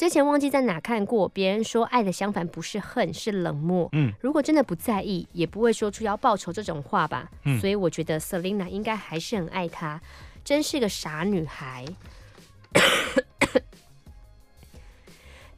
[0.00, 3.86] 之前忘记在哪看过，别人说爱的相反不是恨，是冷漠。
[3.92, 7.30] 嗯，如果真的不在意，也不会说出要报仇这种话吧。
[7.44, 10.00] 嗯，所以我觉得 Selina 应该还是很爱他，
[10.42, 11.84] 真是个傻女孩。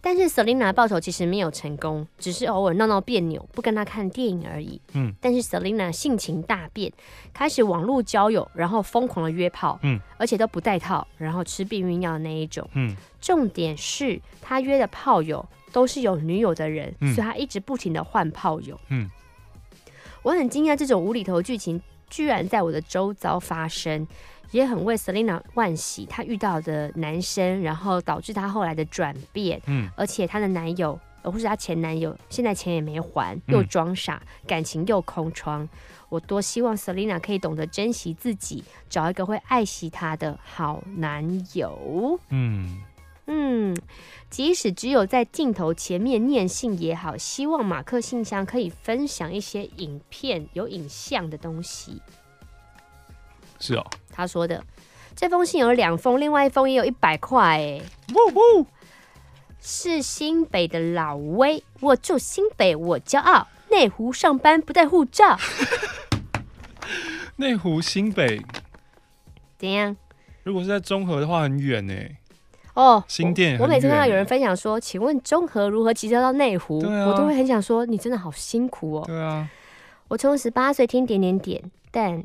[0.05, 4.80] 但是 Selina 报仇其实没有成功，只是偶尔闹闹别扭，不跟他看电影而已。
[4.94, 6.92] 嗯，但是 Selina 性情大变，
[7.32, 12.68] 开始网络交友，然后疯狂的约炮，嗯，而且都不带套，然后吃避孕药的那一种。
[12.74, 18.78] 嗯，重点是他约的炮友都是有女友的人，嗯、所以他一直不停的换炮友。
[18.88, 19.09] 嗯，
[20.22, 21.80] 我很惊讶这种无厘头剧情
[22.11, 24.05] 居然在我的周遭发生，
[24.53, 29.61] 也很为 Selina 惋惜，她遇到的男生，然后导致她后来的转变。
[29.66, 35.68] 嗯，而且她的男友，或是她前男友，现在钱也没还，又装傻，嗯、感情又空窗。
[36.09, 42.20] 我多希望 Selina 可以懂得珍惜自己，找一个会爱惜她的好男友。
[42.28, 42.82] 嗯
[43.26, 43.74] 嗯，
[44.28, 52.03] 即使只有在镜头前面念信也好，希望马克信箱可以分享一些影片有影像的东西。
[53.63, 54.61] 是哦，他说的
[55.15, 57.59] 这封信有两封，另外一封也有一百块。
[57.59, 58.67] 哎，呜呜，
[59.61, 63.47] 是新北的老威，我住新北，我骄傲。
[63.71, 65.39] 内湖上班不带护照。
[67.37, 68.43] 内湖新北
[69.59, 69.97] 怎样？
[70.43, 71.95] 如果是在中和的话，很远呢。
[72.75, 73.59] 哦，新店。
[73.61, 76.85] 我每次看到有人分享说，请问中和如何骑车到内湖？
[76.85, 79.05] 啊、我都会很想说，你真的好辛苦哦。
[79.07, 79.49] 对啊。
[80.09, 82.23] 我从十八岁听点点点，但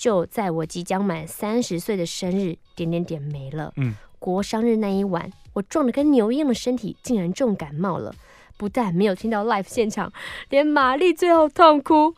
[0.00, 3.70] 就在我即将满三十岁的生日，点点点没了。
[3.76, 3.94] 嗯。
[4.18, 8.14] 过生日那一晚，我壮得跟牛一样的身体竟然重感冒了。
[8.56, 10.10] 不但没有听到 live 现场，
[10.48, 12.14] 连玛丽最后痛哭，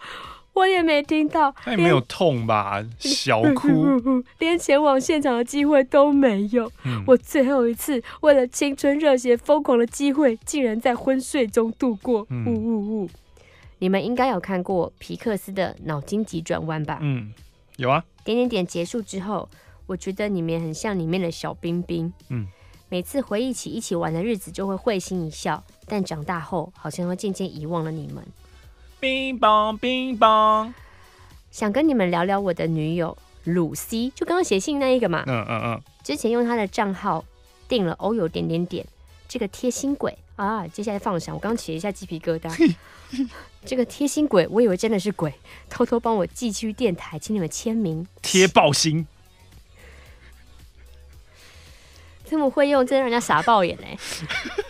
[0.53, 1.53] 我也没听到。
[1.59, 2.85] 他也没有痛吧？
[3.01, 3.68] 小哭，
[4.39, 6.70] 连前往现场的机会都没有。
[6.85, 12.26] 嗯、我最后一次为了青春热血疯狂的机会，竟然在昏睡中度过。
[12.30, 13.11] 呜呜呜！
[13.80, 16.99] 你们应该有看过皮克斯的《脑筋急转弯》吧？
[17.01, 17.33] 嗯，
[17.83, 18.05] 有啊。
[18.24, 19.49] 点点点结束之后，
[19.87, 22.12] 我觉得你们很像里面的小冰冰。
[22.28, 22.47] 嗯。
[22.89, 25.64] 每次回忆起一起玩的日子，就会会心一笑。
[25.87, 28.22] 但长大后，好像会渐渐遗忘了你们。
[29.01, 30.72] 冰棒冰棒，
[31.51, 35.24] 想跟你们聊聊我的女友鲁西，就刚刚写信那一个嘛。
[35.26, 35.83] 嗯嗯嗯。
[36.05, 37.24] 之前用她的账号
[37.66, 38.87] 订了欧游点点点
[39.26, 42.74] 这个贴心鬼啊，接下来放闪，我刚起了一下鸡皮疙瘩。
[43.64, 45.32] 这个贴心鬼，我以为真的是鬼，
[45.70, 49.07] 偷偷帮我寄去电台，请你们签名贴爆心。
[52.24, 53.97] 这么会用，真的让人家傻爆眼嘞！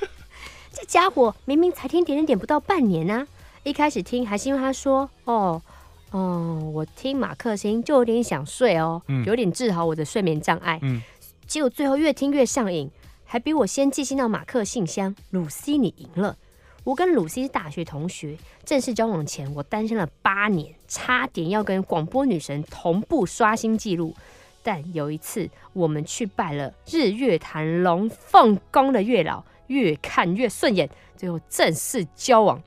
[0.75, 3.27] 这家伙明明才听点点点不到半年呢、啊，
[3.63, 5.63] 一开始听还是因为他说：“哦，
[6.11, 10.79] 哦，我听马克星就有点想睡哦，嗯、有点治好我的睡眠障碍。
[10.83, 11.01] 嗯”
[11.47, 12.91] 结果最后越听越上瘾，
[13.33, 15.17] 还比我先寄信到马克信箱。
[15.31, 16.37] 鲁西，你赢了！
[16.85, 24.15] 我跟鲁西是大学同学，正式交往前我单身了八年，差点要跟广播女神同步刷新记录。
[24.63, 32.63] 但有一次，我们去拜了日月潭龙凤宫的月老，越看越顺眼，最后正式交往。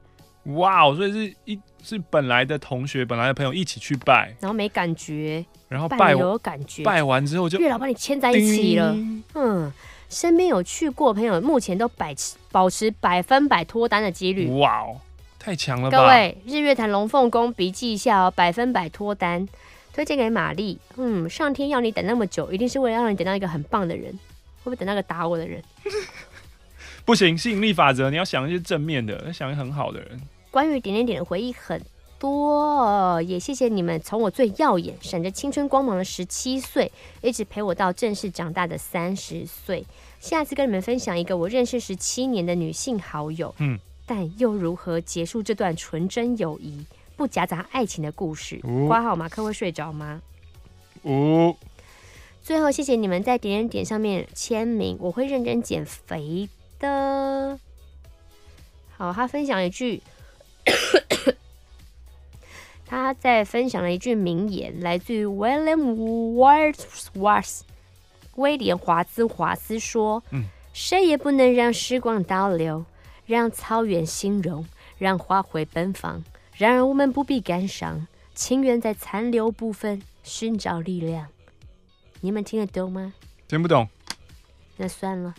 [0.55, 8.95] 哇，所以是一是本来的同学，本来的朋友一起去拜，然后没感觉，然后拜有感觉，拜完之后就月老把你牵在一起了。
[9.35, 9.71] 嗯，
[10.09, 14.49] 身边有去过的朋友，目前都百持保持百分百脱单的几率。
[14.59, 15.01] 哇哦，
[15.39, 15.97] 太强了吧！
[15.97, 19.47] 各位日月潭龙凤宫笔记一下哦，百分百脱单。
[19.93, 25.63] 推荐给玛丽，嗯，上天要你等那么久，一定是为了让你等到一个很棒的人，会不会等那个打我的人？
[27.05, 30.19] 不行，吸引力法则，你要想一些正面的，要想一些很好的人。
[30.51, 31.81] 关于点点点的回忆很
[32.25, 39.85] 多，也谢谢你们从我最耀眼、闪着青春光芒的十七岁，一直陪我到正式长大的三十岁。
[40.19, 46.83] 下次跟你们分享一个我认识十七年的女性好友，嗯，但又如何结束这段纯真友谊？
[47.15, 50.19] 不夹杂爱情的故事，挂号马克会睡着吗？
[51.03, 51.55] 哦。
[52.41, 56.49] 最后谢谢你们在点点点上面签名，我会认真减肥
[56.79, 57.59] 的。
[58.97, 60.01] 好，他分享一句，
[62.85, 65.95] 他在分享了一句名言，来自于 William
[66.35, 67.61] Wordsworth，
[68.35, 72.85] 威廉华兹华斯说：“嗯，谁也不能让时光倒流，
[73.25, 74.65] 让草原兴荣，
[74.99, 76.23] 让花卉奔放。”
[76.55, 81.27] 然而，我们不必感伤，情愿在残留部分寻找力量。
[82.21, 83.13] 你们听得懂吗？
[83.47, 83.89] 听不懂。
[84.77, 85.33] 那算了。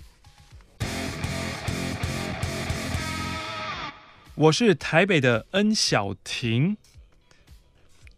[4.34, 6.76] 我是台北的恩小婷。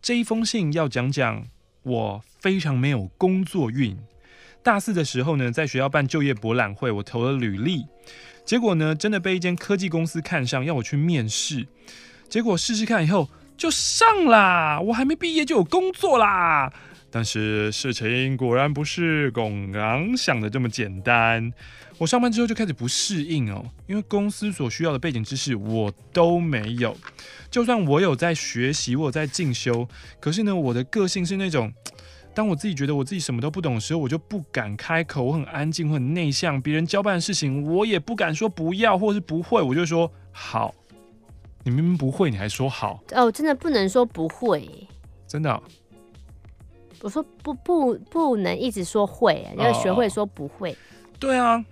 [0.09, 1.45] 这一封信要讲讲
[1.83, 3.95] 我非常没有工作运。
[4.63, 7.85] 大四的时候呢，在学校办就业博览会，我投了履历，
[8.43, 11.69] 结果呢，真的被一间科技公司看上，要我去面试。
[12.27, 13.29] 结果试试看以后
[13.59, 16.73] 就上啦，我还没毕业就有工作啦。
[17.11, 21.53] 但是事情果然不是拱刚想的这么简单。
[21.97, 26.97] 我上班之后就开始不适应哦，因为公司所需要的背景知识我都没有。
[27.51, 29.89] 就算我有在学习，我有在进修，
[30.21, 31.73] 可是呢，我的个性是那种
[32.35, 36.61] 当我自己觉得我自己什么都不懂的时候，我就不敢开口，我很安静，我很内向。
[36.61, 40.75] 别人交办的事情，我也不敢说不要或是不会，我就说好。
[41.65, 43.03] 你明明不会，你还说好？
[43.11, 44.87] 哦，真的不能说不会，
[45.27, 45.61] 真的、哦。
[47.03, 50.73] 我说不不不能一直说会，要学会说不会。
[50.73, 50.77] 哦、
[51.19, 51.65] 对啊，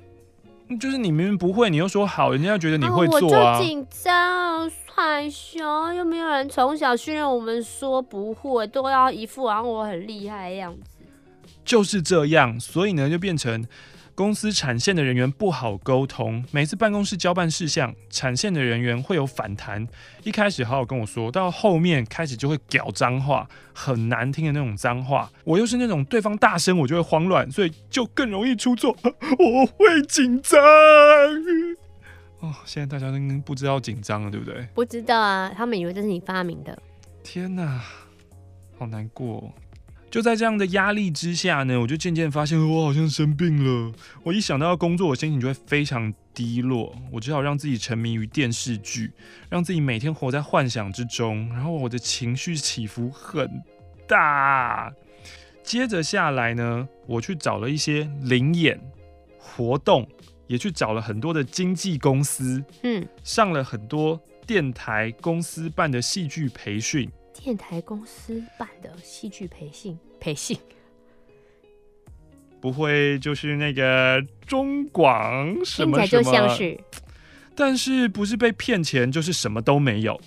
[0.81, 3.55] 就是你明明不会，你又说好，人家觉得你会做啊。
[3.55, 10.81] 哦、我就紧张、害羞，又没有人从小训练我们说不会，都要一副好像我很厉害的样子。
[11.65, 13.67] 就是这样，所以呢，就变成
[14.17, 16.43] 公司产线的人员不好沟通。
[16.51, 19.87] 每次办公室交办事项，产线的人员会有反弹。
[20.25, 25.31] 一开始好好跟我说，到后面开始就会屌脏话，很难听的那种脏话。
[25.45, 28.97] 我又是那种对方大声我就会慌乱，所以就更容易出错。
[29.05, 30.59] 我会紧张。
[32.41, 34.67] 哦，现在大家都不知道紧张了，对不对？
[34.75, 36.83] 不知道啊，他们以为这是你发明的。
[37.23, 37.83] 天哪，
[38.79, 39.53] 好难过。
[40.11, 43.93] 就在这样的压力之下呢，我就渐渐发现我好像生病了。
[44.23, 46.97] 我一想到要工作，我心情就会非常低落。
[47.13, 49.13] 我只好让自己沉迷于电视剧，
[49.51, 51.49] 让自己每天活在幻想之中。
[51.51, 53.63] 然后我的情绪起伏很
[54.07, 54.91] 大。
[55.63, 58.81] 接着下来呢，我去找了一些灵演
[59.39, 60.09] 活动，
[60.47, 67.11] 也去找了很多的经纪公司，嗯，上了很多电台公司办的戏剧培训。
[67.39, 69.99] 电台公司办的戏剧培训。
[70.19, 70.57] 培训
[72.61, 76.77] 不会就是那个中广什么什么，就像是，
[77.55, 80.19] 但是不是被骗钱，就是什么都没有，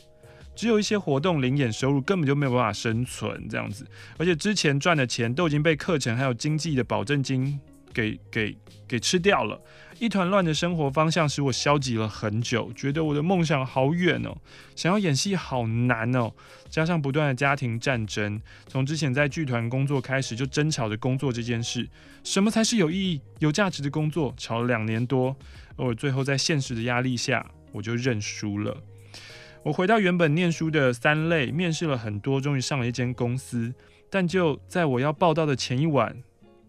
[0.55, 3.85] 只有一些活动零演收入，根本就没有办法生存这样子，
[4.17, 7.59] 而且之前赚的钱都已经被课程还有经济的保证金
[7.93, 8.55] 给给
[8.87, 9.59] 给吃掉了。
[9.99, 14.37] 一团乱的生活方向使我消极了很久，觉得我的梦想好远哦，
[14.73, 16.31] 想要演戏好难哦，
[16.69, 21.89] 加上不断的家庭战争，从之前在剧团工作开始就争吵着工作这件事，
[22.23, 25.35] 什么才是有意义、有价值的工作，吵了两年多，
[25.75, 28.77] 而我最后在现实的压力下，我就认输了。
[29.63, 33.73] 我回到原本念书的三类，面试了很多，终于上了一间公司，
[34.09, 36.15] 但就在我要报到的前一晚，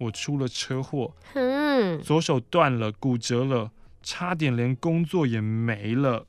[0.01, 3.71] 我出了车祸，嗯，左手断了，骨折了，
[4.03, 6.27] 差点连工作也没了。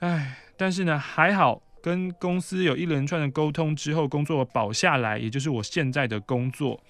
[0.00, 6.80] 哎，但是呢，还好跟公司有一连串的沟通之后，工作保下来，也就是我现在的工作。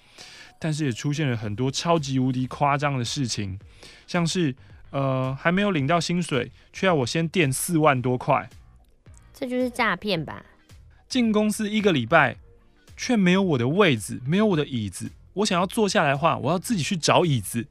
[0.59, 3.59] 但是也出现了很多超级无敌夸张的事情，
[4.05, 4.55] 像是
[4.91, 8.47] 呃还没有领到薪水，却要我先垫四万多块，
[9.33, 10.43] 这就是诈骗吧？
[11.07, 12.37] 进公司一个礼拜，
[12.95, 15.09] 却没有我的位子，没有我的椅子。
[15.33, 17.67] 我想要坐下来的话，我要自己去找椅子，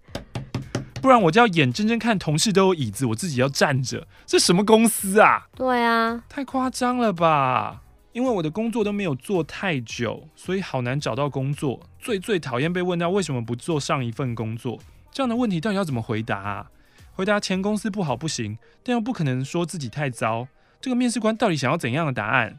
[1.02, 4.06] 不然我就要眼睁睁看同事都有椅子，我自己要站着。
[4.26, 5.48] 这什么公司啊？
[5.54, 7.82] 对啊，太夸张了吧！
[8.12, 11.80] 因为我的工作都没有做太久，所以好难找到工作。
[11.98, 14.80] 最最讨厌被问到为什么不做上一份工作，
[15.12, 16.70] 这样的问题到底要怎么回答啊？
[17.12, 20.48] 回答前公司不好不行，但又不可能说自己太糟。
[20.80, 22.58] 这个面试官到底想要怎样的答案？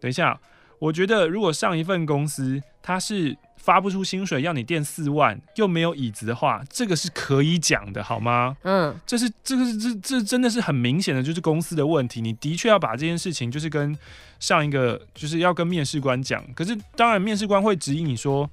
[0.00, 0.40] 等一下，
[0.80, 3.36] 我觉得如果上一份公司他是。
[3.60, 8.56] 发不出薪水要你垫四万，又没有椅子的话，这个是可以讲的，好吗？
[8.62, 12.22] 嗯，这是这个是这这真的是很明显的，就是公司的问题。
[12.22, 13.94] 你的确要把这件事情，就是跟
[14.38, 16.42] 上一个，就是要跟面试官讲。
[16.54, 18.50] 可是当然，面试官会质疑你说，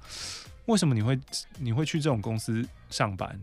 [0.66, 1.18] 为什么你会
[1.58, 3.40] 你会去这种公司上班？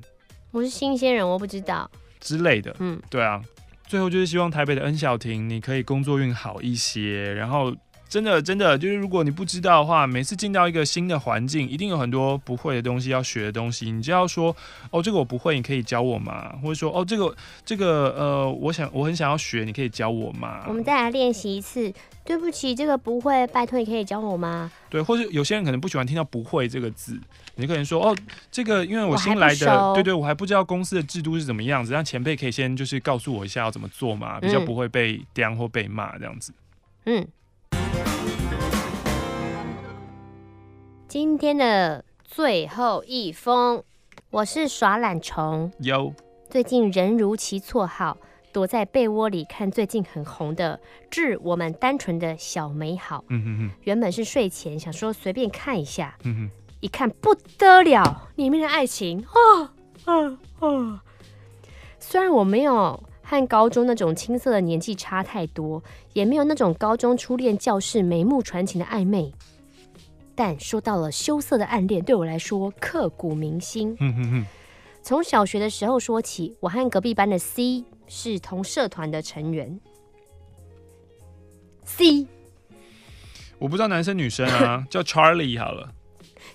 [0.52, 2.76] 我是新鲜人，我不知道之类的。
[2.78, 3.42] 嗯，对啊。
[3.88, 7.76] 最后就是希望台北的恩小婷，你可以工作运好一些，然后。
[8.16, 13.91] 真的，真的就是，如果你不知道的话，每次进到一个新的环境，一定有很多不会的东西要学的东西。
[13.91, 14.55] 你就要说，
[14.89, 16.55] 哦，这个我不会，你可以教我吗？
[16.63, 17.36] 或者说，哦，这个
[17.66, 20.63] 这个呃，我想我很想要学，你可以教我吗？
[20.66, 21.93] 我们再来练习一次。
[22.24, 24.72] 对不起，这个不会，拜托你可以教我吗？
[24.89, 27.20] 对，或者有些人可能不喜欢听到“不会”这个字，
[27.55, 28.18] 你可能说，哦，
[28.49, 36.53] 这个因为我新来的，对对，我还不知道公司的制度是怎么样子，让前辈可以先就是告诉我一下要怎么做嘛，比较不会被刁或被骂这样子。
[37.05, 37.28] 嗯。
[41.18, 43.82] 今天的最后一封，
[44.32, 45.72] 我是耍懒虫。
[45.80, 46.13] 有
[46.49, 48.18] 最近人如其绰号，
[48.51, 50.78] 躲在被窝里看最近很红的
[51.09, 53.20] 《致我们单纯的小美好》。
[53.30, 53.72] 嗯哼哼。
[53.84, 56.49] 原本是睡前想说随便看一下，嗯哼。
[56.82, 59.72] 一看不得了，里面的爱情啊
[60.03, 61.01] 啊啊！
[61.97, 69.32] 虽然我没有和高中那种青涩的年纪差太多，也没有那种高中初恋教室眉目传情的暧昧。
[70.36, 73.98] 但说到了羞涩的暗恋，对我来说刻骨铭心。
[75.02, 79.80] 从小学的时候说起，我和隔壁班的 C 是同社团的成员。
[81.84, 82.28] C，
[83.60, 85.92] 我不知道男生女生啊， 叫 Charlie 好了。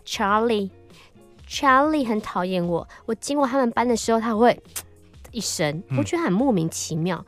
[0.05, 2.87] Charlie，Charlie 很讨厌我。
[3.07, 4.61] 我经过他们班的时候，他会
[5.31, 7.24] 一声，我觉得很莫名其妙。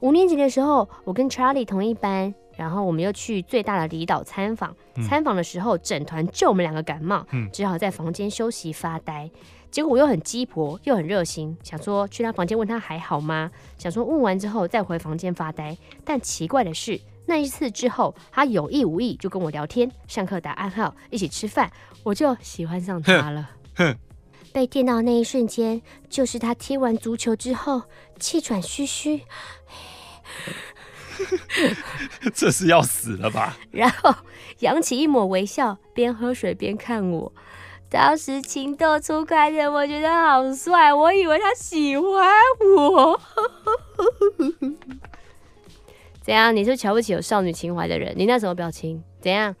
[0.00, 4.74] 五年级的时候，我跟 Charlie 同一班，然后我们又去最大的离岛参访。
[5.06, 9.30] 参访的时候，整团就我们两个感冒，只好在房间休息发呆。
[9.70, 13.50] 结果我又很鸡婆，又很热心，想说去他房间问他还好吗？
[13.76, 15.76] 想说问完之后再回房间发呆。
[16.04, 21.70] 但奇怪的是，那一次之后，他有意无意就跟我聊天，上课打暗号，一起吃饭，
[22.02, 23.50] 我就喜欢上他了。
[24.54, 27.82] 被电到那一瞬间，就是他踢完足球之后
[28.18, 29.20] 气喘吁吁，
[32.34, 33.56] 这是要死了吧？
[33.70, 34.14] 然后
[34.60, 37.32] 扬起一抹微笑，边喝水边看我。
[37.88, 42.06] 当时情窦初开的我觉得好帅，我以为他喜欢
[42.76, 43.20] 我。
[46.20, 46.54] 怎样？
[46.54, 48.12] 你是瞧不起有少女情怀的人？
[48.16, 49.02] 你那什么表情？
[49.20, 49.54] 怎样？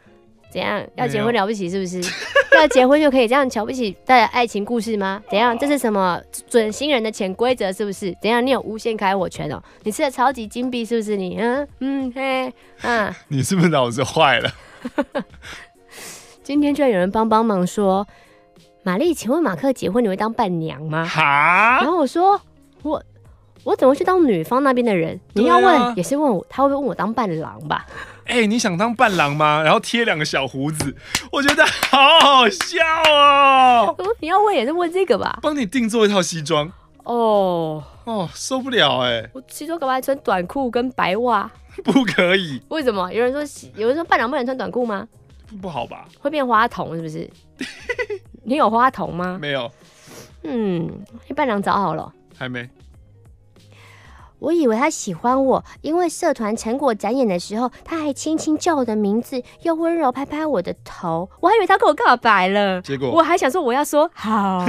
[0.56, 0.82] 怎样？
[0.94, 2.00] 要结婚了不起是不是？
[2.56, 5.22] 要结婚就可以这样瞧不起大家爱情故事吗？
[5.28, 5.56] 怎样？
[5.58, 8.16] 这是什么准新人的潜规则是不是？
[8.22, 8.44] 怎样？
[8.44, 9.62] 你有无限开火权哦？
[9.82, 11.36] 你吃的超级金币是不是你？
[11.38, 13.14] 嗯嗯嘿啊！
[13.28, 14.50] 你是不是脑子坏了？
[16.42, 18.06] 今天居然有人帮帮忙说，
[18.82, 21.04] 玛丽，请问马克结婚你会当伴娘吗？
[21.04, 21.80] 哈？
[21.82, 22.40] 然后我说
[22.82, 23.02] 我
[23.64, 25.20] 我怎么去当女方那边的人？
[25.34, 27.84] 你要问、啊、也是问我，他会问我当伴郎吧？
[28.26, 29.62] 哎、欸，你想当伴郎吗？
[29.62, 30.94] 然后贴两个小胡子，
[31.30, 33.96] 我觉得好好笑哦。
[34.20, 35.38] 你要问也是问这个吧？
[35.40, 36.70] 帮你定做一套西装
[37.04, 39.30] 哦哦，受不了哎、欸！
[39.32, 41.50] 我西装干嘛穿短裤跟白袜？
[41.84, 42.60] 不可以？
[42.68, 43.12] 为什么？
[43.12, 45.06] 有人说有人说伴郎不能穿短裤吗？
[45.62, 46.06] 不好吧？
[46.18, 47.30] 会变花童是不是？
[48.42, 49.38] 你有花童吗？
[49.40, 49.70] 没有。
[50.42, 50.90] 嗯，
[51.36, 52.12] 伴郎找好了？
[52.36, 52.68] 还没。
[54.38, 62.80] 我以为他喜欢我，因为社团成果展演的时候，他还轻轻叫我的名字，又温柔拍拍我的头，我还以为他跟我告白了。
[62.82, 64.64] 结果我还想说我要说好，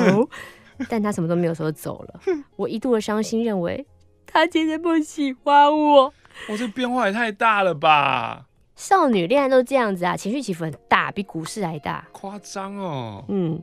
[0.89, 2.19] 但他什么都没有说走了。
[2.55, 3.85] 我一度的伤心，认为
[4.25, 6.13] 他真的不喜欢我。
[6.49, 8.45] 我这变化也太大了吧！
[8.75, 12.07] 少女恋爱都这样子啊，情绪起伏很大，比股市还大。
[12.11, 13.23] 夸张哦。
[13.27, 13.59] 嗯，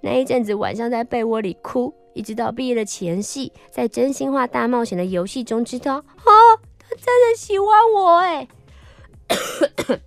[0.00, 1.94] 那一阵子晚上在被窝里哭。
[2.16, 6.04] 一直到毕业的前夕，在真心话大冒险的游戏中，知道哦，
[6.78, 8.48] 他真的喜欢我哎。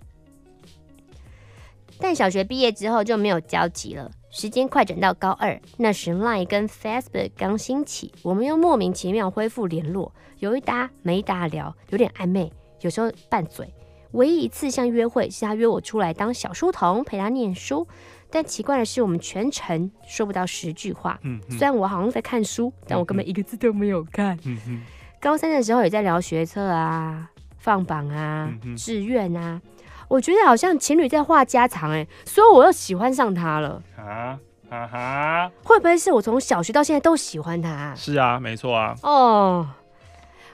[2.00, 4.10] 但小学毕业之后就没有交集了。
[4.30, 13.72] 时间快转到高二，那时 Line 跟 Facebook 刚兴起，我们又莫名其妙恢复联络，有一搭没一搭聊，有点暧昧，有时候拌嘴。
[14.12, 17.86] 唯一一次像约会，是他约我出来当小书童，陪他念书。
[18.30, 21.18] 但奇怪的是，我们全程说不到十句话。
[21.22, 24.38] 嗯，虽然我好像在看书，但我根本一个字都没有看。
[24.44, 24.80] 嗯哼。
[25.20, 27.28] 高三的时候也在聊学测啊、
[27.58, 29.60] 放榜啊、志愿啊，
[30.08, 33.82] 我觉得好像情侣在话家常哎，所以我又喜欢上他了。
[33.98, 34.38] 啊
[34.70, 35.50] 哈哈！
[35.64, 37.92] 会不会是我从小学到现在都喜欢他？
[37.96, 38.94] 是啊，没错啊。
[39.02, 39.68] 哦。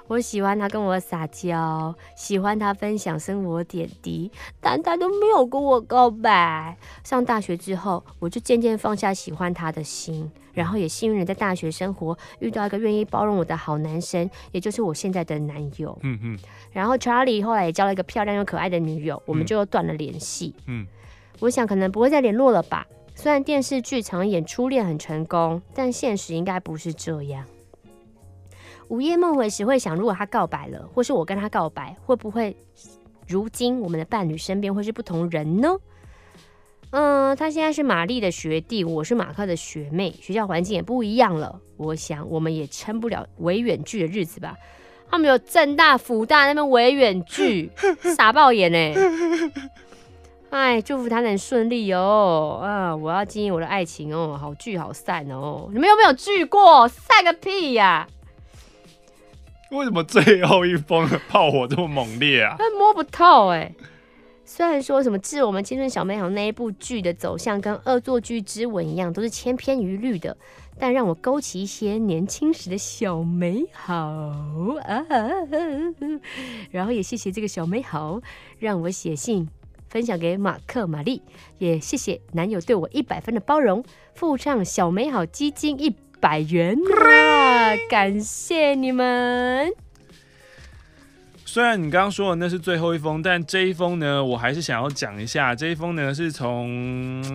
[0.09, 4.31] 我喜欢他跟我撒娇，喜欢他分享生活点滴，
[4.61, 6.77] 但他都没有跟我告白。
[7.03, 15.99] 上大学之后，我就渐渐放下喜欢他的心，然后也幸运的在大学生活遇到一个愿意包容我的好男生，也就是我现在的男友。
[16.03, 16.39] 嗯嗯。
[16.71, 20.55] 然后 Charlie 后来也交了一个漂亮又可爱的女友，我们就又断了联系。
[20.67, 20.87] 嗯。
[21.41, 22.87] 我想可能不会再联络了吧。
[23.15, 27.45] 虽然电视剧常演初恋很成功，但现实应该不是这样。
[28.89, 32.57] 午夜梦回时会想，如果他告白了，或是我跟他告白，会不会
[33.27, 35.77] 如今我们的伴侣身边会是不同人呢？
[36.91, 41.61] 嗯，他现在是玛丽的学弟，我是马克的学妹，学校环境也不一样了。
[41.77, 44.57] 我想我们也撑不了伪远距的日子吧。
[45.11, 47.71] 他们有正大、福大那边伪远距，
[48.17, 49.51] 傻爆眼呢。
[50.51, 52.61] 哎，祝福他能顺利哦。
[52.63, 55.69] 啊，我要经营我的爱情哦，好聚好散哦。
[55.73, 56.87] 你们有没有聚过？
[56.89, 58.07] 散个屁呀！
[59.71, 62.57] 为什么最后一封的炮火这么猛烈啊？
[62.61, 63.75] 他摸不透哎、
[64.45, 70.37] 虽然说什么《致我们青春小美好》那一部剧的走向跟《恶作剧之吻》一样，都是千篇一律的，
[70.79, 73.97] 但让我勾起一些年轻时的小美好
[74.85, 75.05] 啊！
[76.71, 78.21] 然后也谢谢这个小美好，
[78.61, 79.49] 让我写信
[79.89, 81.23] 分享给马克、玛丽，
[81.59, 85.91] 也谢谢男友对我一百分的包容，附上小美好基金一
[86.21, 87.75] 百元啊！
[87.89, 89.73] 感谢你们。
[91.45, 95.55] 虽然你刚刚说的那是最后一封，但这一封呢，我还是想要讲一下。
[95.55, 97.33] 这一封呢，是从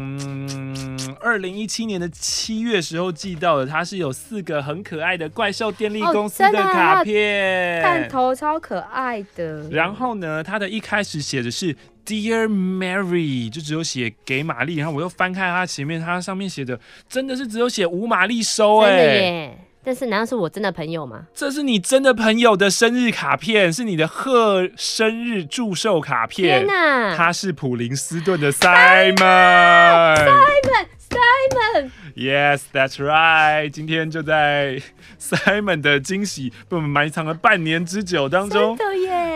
[1.19, 9.67] 二零一七年的七月时候寄到的，它是有四个很可爱的怪兽电力公司的卡片，弹头超可爱的。
[9.71, 11.75] 然后呢，它的一开始写的是
[12.05, 21.27] Dear Mary，就只有写给玛丽，然后我又翻开它前面，它上面写的真的是只有写五玛丽收哎、欸，但是难道是我真的朋友吗？
[21.33, 26.65] 这是你真的朋友的生日卡片，是你的贺生日祝寿卡片。
[26.65, 30.87] 天哪，他是普林斯顿的 Simon，Simon。
[31.11, 33.69] Simon Yes, that's right。
[33.69, 34.81] 今天就在
[35.19, 38.77] Simon 的惊喜被我们埋藏了半年之久当中，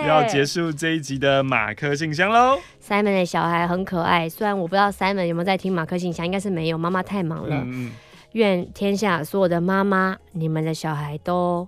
[0.07, 2.59] 要结束这一集的马克信箱喽。
[2.81, 7.55] Simon 的小孩很可爱，虽然我不知道 Simon 有没有在听马克信箱，应该是没有，妈妈太忙了。
[7.65, 7.91] 嗯，
[8.33, 11.67] 愿天下所有的妈妈，你们的小孩都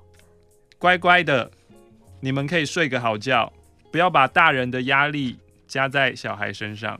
[0.78, 1.50] 乖乖的，
[2.20, 3.52] 你们可以睡个好觉，
[3.92, 7.00] 不要把大人的压力加在小孩身上。